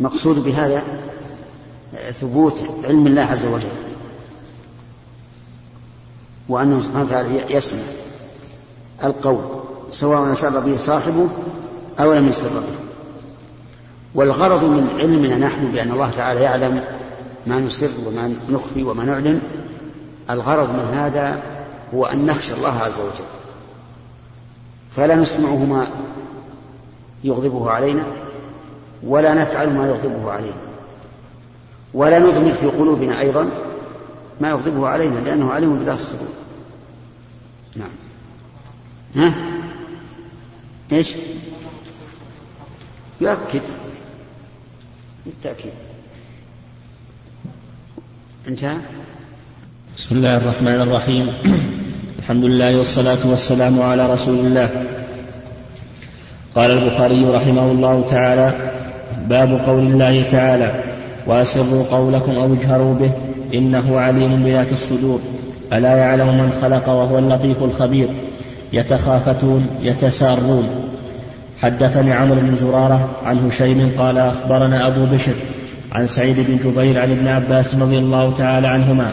مقصود 0.00 0.44
بهذا 0.44 0.82
ثبوت 2.12 2.64
علم 2.84 3.06
الله 3.06 3.22
عز 3.22 3.46
وجل 3.46 3.68
وأنه 6.48 6.80
سبحانه 6.80 7.04
وتعالى 7.04 7.54
يسمع 7.54 7.80
القول 9.04 9.44
سواء 9.90 10.34
سر 10.34 10.60
به 10.60 10.76
صاحبه 10.76 11.28
أو 12.00 12.12
لم 12.12 12.28
يسر 12.28 12.48
به 12.48 12.76
والغرض 14.14 14.64
من 14.64 14.88
علمنا 15.00 15.36
نحن 15.36 15.72
بأن 15.72 15.92
الله 15.92 16.10
تعالى 16.10 16.40
يعلم 16.40 16.84
ما 17.46 17.60
نسر 17.60 17.90
وما 18.06 18.36
نخفي 18.48 18.82
وما 18.82 19.04
نعلن 19.04 19.40
الغرض 20.30 20.70
من 20.70 20.94
هذا 20.94 21.42
هو 21.94 22.06
أن 22.06 22.26
نخشى 22.26 22.54
الله 22.54 22.78
عز 22.78 23.00
وجل. 23.00 23.24
فلا 24.96 25.16
نسمعه 25.16 25.64
ما 25.64 25.86
يغضبه 27.24 27.70
علينا 27.70 28.02
ولا 29.02 29.34
نفعل 29.34 29.70
ما 29.70 29.88
يغضبه 29.88 30.32
علينا. 30.32 30.66
ولا 31.94 32.18
نضمر 32.18 32.52
في 32.52 32.66
قلوبنا 32.66 33.20
أيضا 33.20 33.50
ما 34.40 34.48
يغضبه 34.48 34.88
علينا 34.88 35.18
لأنه 35.18 35.52
عليم 35.52 35.78
بذات 35.78 35.98
الصدور. 35.98 36.28
نعم. 37.76 37.88
ها؟ 39.16 39.34
إيش؟ 40.92 41.14
يؤكد. 43.20 43.62
بالتأكيد. 45.26 45.72
انتهى. 48.48 48.76
بسم 49.96 50.14
الله 50.16 50.36
الرحمن 50.36 50.80
الرحيم. 50.80 51.26
الحمد 52.18 52.44
لله 52.44 52.78
والصلاة 52.78 53.18
والسلام 53.26 53.82
على 53.82 54.12
رسول 54.12 54.46
الله. 54.46 54.68
قال 56.54 56.70
البخاري 56.70 57.24
رحمه 57.24 57.70
الله 57.72 58.04
تعالى 58.10 58.54
باب 59.28 59.60
قول 59.66 59.86
الله 59.86 60.22
تعالى 60.30 60.82
وأسروا 61.26 61.84
قولكم 61.90 62.32
أو 62.32 62.54
اجهروا 62.54 62.94
به 62.94 63.10
إنه 63.54 64.00
عليم 64.00 64.44
بذات 64.44 64.72
الصدور. 64.72 65.20
ألا 65.72 65.96
يعلم 65.96 66.38
من 66.38 66.52
خلق 66.62 66.88
وهو 66.88 67.18
اللطيف 67.18 67.62
الخبير. 67.62 68.08
يتخافتون 68.72 69.66
يتسارون. 69.82 70.68
حدثني 71.62 72.12
عمرو 72.12 72.40
بن 72.40 72.54
زرارة 72.54 73.08
عن 73.24 73.38
هشيم 73.38 73.92
قال 73.98 74.18
أخبرنا 74.18 74.86
أبو 74.86 75.04
بشر 75.04 75.34
عن 75.92 76.06
سعيد 76.06 76.36
بن 76.38 76.70
جبير 76.70 77.00
عن 77.00 77.10
ابن 77.10 77.28
عباس 77.28 77.74
رضي 77.74 77.98
الله 77.98 78.34
تعالى 78.34 78.68
عنهما 78.68 79.12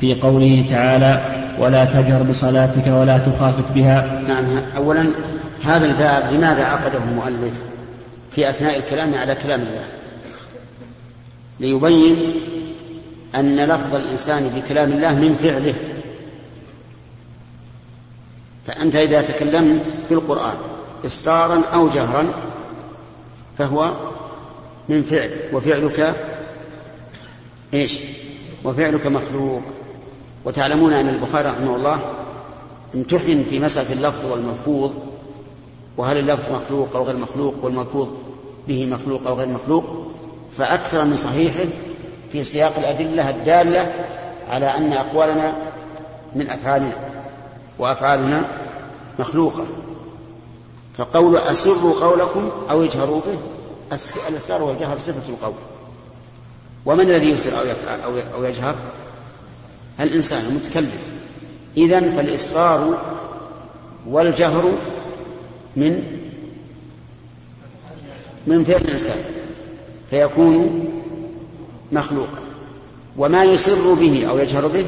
في 0.00 0.14
قوله 0.14 0.66
تعالى 0.70 1.38
ولا 1.58 1.84
تجهر 1.84 2.22
بصلاتك 2.22 2.86
ولا 2.86 3.18
تخافت 3.18 3.72
بها. 3.72 4.22
نعم 4.28 4.44
أولا 4.76 5.10
هذا 5.62 5.86
الباب 5.86 6.32
لماذا 6.32 6.64
عقده 6.64 6.98
المؤلف 7.10 7.62
في 8.30 8.50
أثناء 8.50 8.78
الكلام 8.78 9.14
على 9.14 9.34
كلام 9.34 9.60
الله؟ 9.60 9.84
ليبين 11.60 12.16
أن 13.34 13.56
لفظ 13.56 13.94
الإنسان 13.94 14.48
بكلام 14.48 14.92
الله 14.92 15.14
من 15.14 15.34
فعله. 15.34 15.74
فأنت 18.66 18.96
إذا 18.96 19.22
تكلمت 19.22 19.86
بالقرآن 20.10 20.54
إصرارا 21.06 21.62
أو 21.74 21.88
جهرا 21.88 22.26
فهو 23.58 23.92
من 24.88 25.02
فعل 25.02 25.30
وفعلك 25.52 26.14
إيش؟ 27.74 27.98
وفعلك 28.64 29.06
مخلوق. 29.06 29.62
وتعلمون 30.44 30.92
أن 30.92 31.08
البخاري 31.08 31.48
رحمه 31.48 31.76
الله 31.76 32.00
امتحن 32.94 33.44
في 33.50 33.58
مسألة 33.58 33.92
اللفظ 33.92 34.32
والملفوظ 34.32 34.90
وهل 35.96 36.18
اللفظ 36.18 36.52
مخلوق 36.52 36.96
أو 36.96 37.04
غير 37.04 37.16
مخلوق 37.16 37.54
والملفوظ 37.62 38.08
به 38.68 38.86
مخلوق 38.86 39.26
أو 39.26 39.34
غير 39.34 39.48
مخلوق. 39.48 39.84
فأكثر 40.56 41.04
من 41.04 41.16
صحيحه 41.16 41.64
في 42.32 42.44
سياق 42.44 42.78
الأدلة 42.78 43.30
الدالة 43.30 44.06
على 44.48 44.66
أن 44.66 44.92
أقوالنا 44.92 45.52
من 46.34 46.50
أفعالنا 46.50 46.92
وأفعالنا 47.78 48.44
مخلوقة. 49.18 49.64
فقول 50.96 51.36
أسروا 51.36 52.00
قولكم 52.00 52.50
أو 52.70 52.84
اجهروا 52.84 53.20
به 53.20 53.38
الإسرار 54.28 54.62
والجهر 54.62 54.98
صفة 54.98 55.28
القول. 55.28 55.54
ومن 56.86 57.10
الذي 57.10 57.30
يسر 57.30 57.52
أو 58.34 58.44
يجهر؟ 58.44 58.76
الإنسان 60.00 60.46
المتكلم. 60.46 60.98
إذا 61.76 62.00
فالإصرار 62.00 63.02
والجهر 64.08 64.72
من 65.76 66.02
من 68.46 68.64
فعل 68.64 68.80
الإنسان 68.80 69.18
فيكون 70.10 70.84
مخلوقا. 71.92 72.38
وما 73.16 73.44
يسر 73.44 73.94
به 73.94 74.26
أو 74.30 74.38
يجهر 74.38 74.66
به 74.66 74.86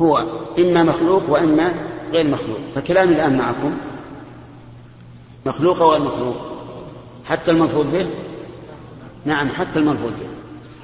هو 0.00 0.24
إما 0.58 0.82
مخلوق 0.82 1.22
وإما 1.28 1.72
غير 2.12 2.30
مخلوق. 2.30 2.58
فكلامي 2.74 3.14
الآن 3.14 3.38
معكم 3.38 3.76
مخلوق 5.46 5.82
أو 5.82 5.90
غير 5.90 6.00
مخلوق. 6.00 6.36
حتى 7.28 7.50
الملفوظ 7.50 7.86
به؟ 7.86 8.06
نعم 9.24 9.48
حتى 9.48 9.78
الملفوظ 9.78 10.10
به. 10.10 10.28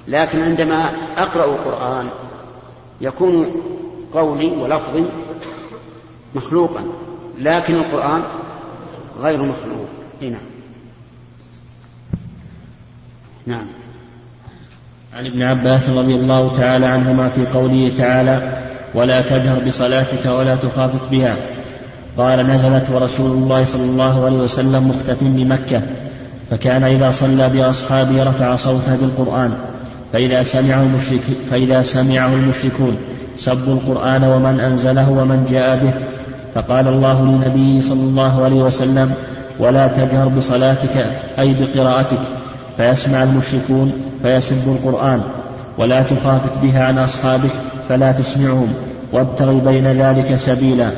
لكن 0.09 0.43
عندما 0.43 0.91
أقرأ 1.17 1.45
القرآن 1.45 2.07
يكون 3.01 3.47
قولي 4.13 4.47
ولفظي 4.47 5.05
مخلوقا 6.35 6.81
لكن 7.39 7.75
القرآن 7.75 8.23
غير 9.21 9.39
مخلوق. 9.39 9.87
هنا 10.23 10.39
نعم. 13.47 13.67
عن 15.15 15.27
ابن 15.27 15.43
عباس 15.43 15.89
رضي 15.89 16.15
الله 16.15 16.57
تعالى 16.57 16.87
عنهما 16.87 17.29
في 17.29 17.47
قوله 17.47 17.93
تعالى 17.99 18.63
ولا 18.95 19.21
تجهر 19.21 19.65
بصلاتك 19.65 20.27
ولا 20.27 20.57
تخافت 20.57 21.09
بها. 21.11 21.37
قال 22.17 22.47
نزلت 22.47 22.91
ورسول 22.91 23.31
الله 23.31 23.65
صلى 23.65 23.85
الله 23.85 24.25
عليه 24.25 24.37
وسلم 24.37 24.89
مختف 24.89 25.19
بمكة. 25.21 25.83
فكان 26.51 26.85
إذا 26.85 27.11
صلى 27.11 27.49
بأصحابه 27.49 28.23
رفع 28.23 28.57
صوته 28.57 28.97
بالقرآن 28.97 29.55
فإذا 30.13 30.43
سمعه 30.43 30.83
المشرك 30.83 31.21
فإذا 31.51 31.83
سمعه 31.83 32.35
المشركون 32.35 32.97
سبوا 33.37 33.75
القرآن 33.75 34.25
ومن 34.25 34.61
أنزله 34.61 35.11
ومن 35.11 35.47
جاء 35.51 35.85
به 35.85 35.95
فقال 36.55 36.89
الله 36.89 37.23
للنبي 37.23 37.81
صلى 37.81 38.01
الله 38.01 38.45
عليه 38.45 38.63
وسلم 38.63 39.15
ولا 39.59 39.87
تجهر 39.87 40.29
بصلاتك 40.29 41.07
أي 41.39 41.55
بقراءتك 41.55 42.21
فيسمع 42.77 43.23
المشركون 43.23 43.93
فيسبوا 44.23 44.75
القرآن 44.75 45.23
ولا 45.79 46.03
تخافت 46.03 46.59
بها 46.59 46.85
عن 46.85 46.99
أصحابك 46.99 47.51
فلا 47.89 48.13
تسمعهم 48.13 48.73
وابتغ 49.13 49.53
بين 49.53 49.93
ذلك 49.93 50.37
سبيلا. 50.37 50.91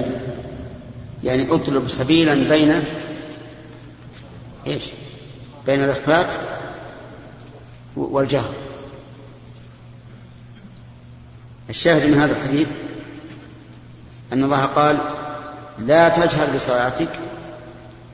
يعني 1.25 1.55
اطلب 1.55 1.89
سبيلا 1.89 2.35
بين 2.35 2.73
إيش؟ 4.67 4.91
بين 5.67 5.85
الإخفاء 5.85 6.59
والجهر. 7.97 8.53
الشاهد 11.71 12.07
من 12.07 12.15
هذا 12.15 12.33
الحديث 12.33 12.71
أن 14.33 14.45
الله 14.45 14.65
قال 14.65 14.99
لا 15.79 16.09
تجهر 16.09 16.55
بصلاتك 16.55 17.09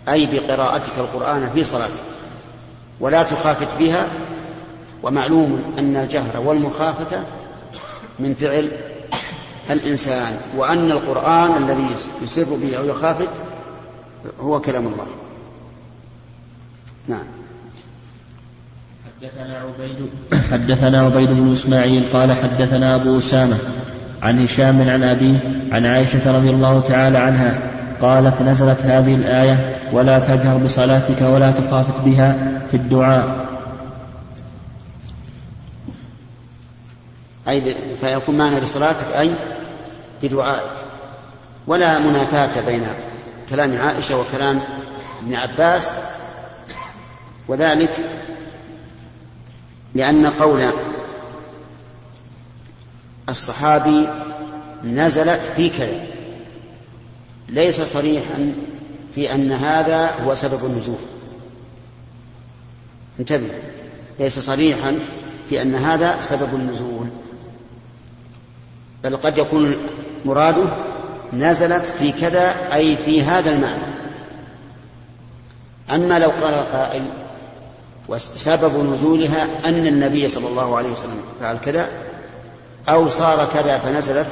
أي 0.09 0.27
بقراءتك 0.27 0.99
القرآن 0.99 1.51
في 1.55 1.65
صلاتك 1.65 2.03
ولا 3.01 3.23
تخافت 3.23 3.69
بها 3.79 4.07
ومعلوم 5.03 5.75
أن 5.79 5.97
الجهر 5.97 6.41
والمخافة 6.41 7.25
من 8.19 8.35
فعل 8.35 8.73
الإنسان 9.71 10.41
وأن 10.57 10.91
القرآن 10.91 11.63
الذي 11.63 11.87
يسر 12.23 12.45
به 12.45 12.79
أو 12.79 12.85
يخافت 12.85 13.29
هو 14.41 14.61
كلام 14.61 14.87
الله. 14.87 15.07
نعم. 17.09 17.38
حدثنا 19.23 19.59
عبيد 19.59 20.11
حدثنا 20.51 21.01
عبيد 21.01 21.29
بن 21.29 21.53
إسماعيل 21.53 22.05
قال 22.13 22.33
حدثنا 22.33 22.95
أبو 22.95 23.19
أسامة 23.19 23.57
عن 24.23 24.43
هشام 24.43 24.89
عن 24.89 25.03
أبيه 25.03 25.37
عن 25.73 25.87
عائشة 25.87 26.37
رضي 26.39 26.51
الله 26.51 26.81
تعالى 26.81 27.19
عنها 27.19 27.59
قالت 28.01 28.43
نزلت 28.43 28.81
هذه 28.83 29.15
الآية 29.15 29.79
ولا 29.93 30.19
تجهر 30.19 30.57
بصلاتك 30.57 31.23
ولا 31.23 31.51
تخافت 31.51 32.01
بها 32.01 32.61
في 32.71 32.77
الدعاء. 32.77 33.47
أي 37.49 37.75
فيكون 38.01 38.39
معنى 38.39 38.61
بصلاتك 38.61 39.17
أي 39.19 39.31
بدعائك. 40.23 40.73
ولا 41.67 41.99
منافاة 41.99 42.67
بين 42.67 42.83
كلام 43.51 43.79
عائشة 43.79 44.19
وكلام 44.19 44.61
ابن 45.23 45.35
عباس. 45.35 45.91
وذلك 47.49 47.91
لأن 49.99 50.27
قول 50.27 50.71
الصحابي 53.29 54.09
نزلت 54.85 55.41
في 55.57 55.69
كذا. 55.69 56.07
ليس 57.49 57.81
صريحا 57.81 58.53
في 59.15 59.35
أن 59.35 59.53
هذا 59.53 60.11
هو 60.11 60.35
سبب 60.35 60.65
النزول. 60.65 60.99
انتبه. 63.21 63.51
ليس 64.21 64.39
صريحا 64.39 64.99
في 65.49 65.63
أن 65.63 65.75
هذا 65.75 66.21
سبب 66.21 66.55
النزول. 66.55 67.07
بل 69.05 69.17
قد 69.17 69.39
يكون 69.39 69.77
مراده 70.25 70.77
نزلت 71.33 71.85
في 71.85 72.13
كذا 72.13 72.75
أي 72.75 72.97
في 72.97 73.23
هذا 73.23 73.51
المعنى. 73.51 73.83
أما 75.91 76.19
لو 76.19 76.31
قال 76.31 76.55
قائل 76.55 77.28
وسبب 78.09 78.93
نزولها 78.93 79.49
أن 79.65 79.87
النبي 79.87 80.29
صلى 80.29 80.49
الله 80.49 80.77
عليه 80.77 80.89
وسلم 80.89 81.21
فعل 81.41 81.59
كذا 81.59 81.89
أو 82.89 83.09
صار 83.09 83.49
كذا 83.55 83.79
فنزلت 83.79 84.27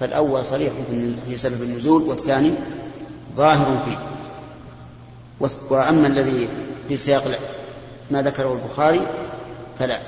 فالأول 0.00 0.44
صريح 0.44 0.72
في 1.28 1.36
سبب 1.36 1.62
النزول 1.62 2.02
والثاني 2.02 2.52
ظاهر 3.36 3.78
فيه. 3.84 3.98
وأما 5.70 6.06
الذي 6.06 6.48
في 6.88 6.96
سياق 6.96 7.38
ما 8.10 8.22
ذكره 8.22 8.52
البخاري 8.52 9.06
فلا. 9.78 9.98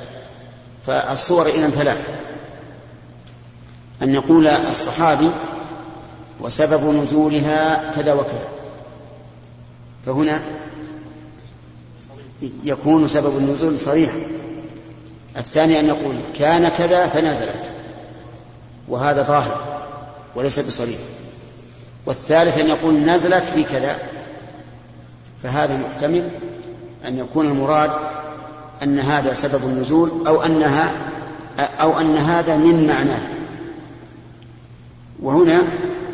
فالصور 0.86 1.46
إذا 1.46 1.70
ثلاث. 1.70 2.08
أن 4.02 4.14
يقول 4.14 4.46
الصحابي 4.46 5.30
وسبب 6.40 6.84
نزولها 6.94 7.92
كذا 7.96 8.12
وكذا. 8.12 8.48
فهنا 10.06 10.42
يكون 12.64 13.08
سبب 13.08 13.36
النزول 13.38 13.80
صريحا. 13.80 14.18
الثاني 15.36 15.80
أن 15.80 15.86
يقول 15.86 16.14
كان 16.38 16.68
كذا 16.68 17.06
فنزلت 17.06 17.72
وهذا 18.88 19.22
ظاهر 19.22 19.60
وليس 20.34 20.60
بصريح. 20.60 20.98
والثالث 22.06 22.58
أن 22.58 22.66
يقول 22.68 22.94
نزلت 22.94 23.44
في 23.44 23.64
كذا 23.64 23.98
فهذا 25.42 25.76
محتمل 25.76 26.28
أن 27.06 27.18
يكون 27.18 27.46
المراد 27.46 27.90
أن 28.82 29.00
هذا 29.00 29.34
سبب 29.34 29.64
النزول 29.64 30.10
أو 30.26 30.42
أنها 30.42 30.92
أو 31.58 32.00
أن 32.00 32.16
هذا 32.16 32.56
من 32.56 32.86
معناه. 32.86 33.22
وهنا 35.22 35.62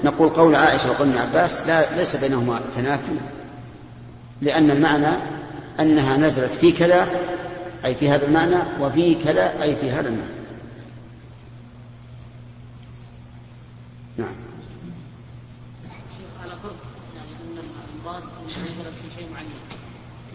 نقول 0.05 0.29
قول 0.29 0.55
عائشة 0.55 0.91
وقول 0.91 1.09
ابن 1.09 1.19
عباس 1.19 1.61
لا 1.67 1.97
ليس 1.97 2.17
بينهما 2.17 2.61
تنافي 2.77 3.13
لأن 4.43 4.71
المعنى 4.71 5.17
أنها 5.81 6.17
نزلت 6.17 6.53
في 6.53 6.73
كذا 6.73 7.09
أي 7.85 7.95
في 7.95 8.11
هذا 8.11 8.27
المعنى 8.27 8.57
وفي 8.81 9.15
كذا 9.15 9.63
أي 9.63 9.77
في 9.77 9.91
هذا 9.91 10.09
المعنى. 10.09 10.37
نعم. 14.17 14.35
على 16.43 16.53
فرض 16.63 16.77
يعني 17.17 17.31
أن 17.43 17.59
المراد 17.99 18.23
أن 18.23 18.47
نزلت 18.47 18.95
في 18.95 19.19
شيء 19.19 19.29
معين 19.33 19.49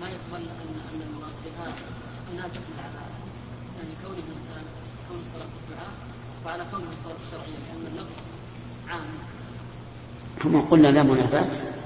ما 0.01 0.07
يقبل 0.07 0.45
أن 0.45 0.81
أن 0.93 1.01
المراد 1.09 1.33
بها 1.45 1.73
أنها 2.33 2.47
تحمل 2.47 2.79
على 2.79 3.01
يعني 3.77 3.93
كونه 4.03 4.17
مثلا 4.17 4.61
كون 5.09 5.19
الصلاة 5.19 5.51
الدعاء 5.61 5.91
وعلى 6.45 6.63
كونه 6.71 6.89
الصلاة 6.93 7.15
الشرعية 7.27 7.59
لأن 7.67 7.87
اللفظ 7.91 8.15
عام 8.89 9.01
هم 10.45 10.61
قلنا 10.61 10.87
لا 10.87 11.03
منافاة. 11.03 11.80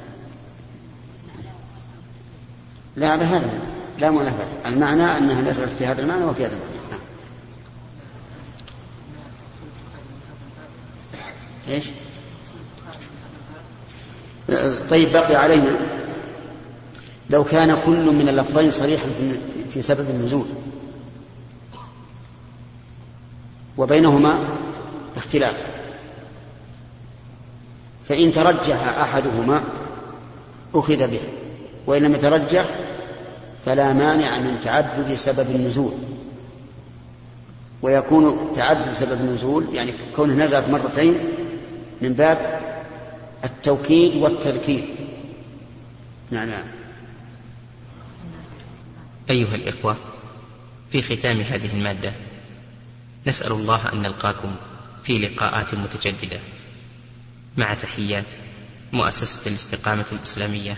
لا 2.96 3.16
بهذا 3.16 3.50
لا 4.00 4.12
منافاة. 4.12 4.70
المعنى 4.70 5.18
أنها 5.18 5.42
نزلت 5.42 5.70
في 5.70 5.86
هذا 5.86 6.02
المعنى 6.02 6.26
وفي 6.26 6.46
هذا 6.46 6.54
المعنى. 6.54 6.76
نعم. 6.92 7.00
إيش؟ 11.70 11.86
طيب 14.90 15.14
بقي 15.14 15.36
علينا. 15.36 15.80
لو 17.30 17.44
كان 17.44 17.82
كل 17.86 18.12
من 18.12 18.30
اللفظين 18.30 18.72
صريحا 18.72 19.06
في 19.74 19.82
سبب 19.82 20.10
النزول. 20.10 20.46
وبينهما 23.78 24.48
اختلاف. 25.18 25.70
فإن 28.10 28.32
ترجح 28.32 28.88
أحدهما 28.88 29.64
أخذ 30.76 31.08
به 31.08 31.20
وإن 31.88 32.04
لم 32.04 32.16
يترجح 32.16 32.66
فلا 33.66 33.94
مانع 33.94 34.40
من 34.40 34.60
تعدد 34.64 35.14
سبب 35.14 35.56
النزول. 35.56 35.94
ويكون 37.82 38.54
تعدد 38.56 38.94
سبب 38.94 39.22
النزول 39.22 39.68
يعني 39.74 39.94
كونه 40.16 40.44
نزلت 40.44 40.70
مرتين 40.70 41.16
من 42.02 42.14
باب 42.14 42.62
التوكيد 43.44 44.16
والتذكير. 44.16 44.84
نعم. 46.32 46.50
نعم 46.50 46.64
أيها 49.30 49.56
الإخوة 49.56 49.98
في 50.92 51.02
ختام 51.02 51.42
هذه 51.42 51.74
المادة 51.74 52.14
نسأل 53.28 53.52
الله 53.52 53.94
أن 53.94 54.02
نلقاكم 54.02 54.56
في 55.04 55.18
لقاءات 55.18 55.76
متجددة. 55.76 56.40
مع 57.58 57.74
تحيات 57.74 58.26
مؤسسة 58.94 59.50
الاستقامة 59.50 60.06
الإسلامية. 60.12 60.78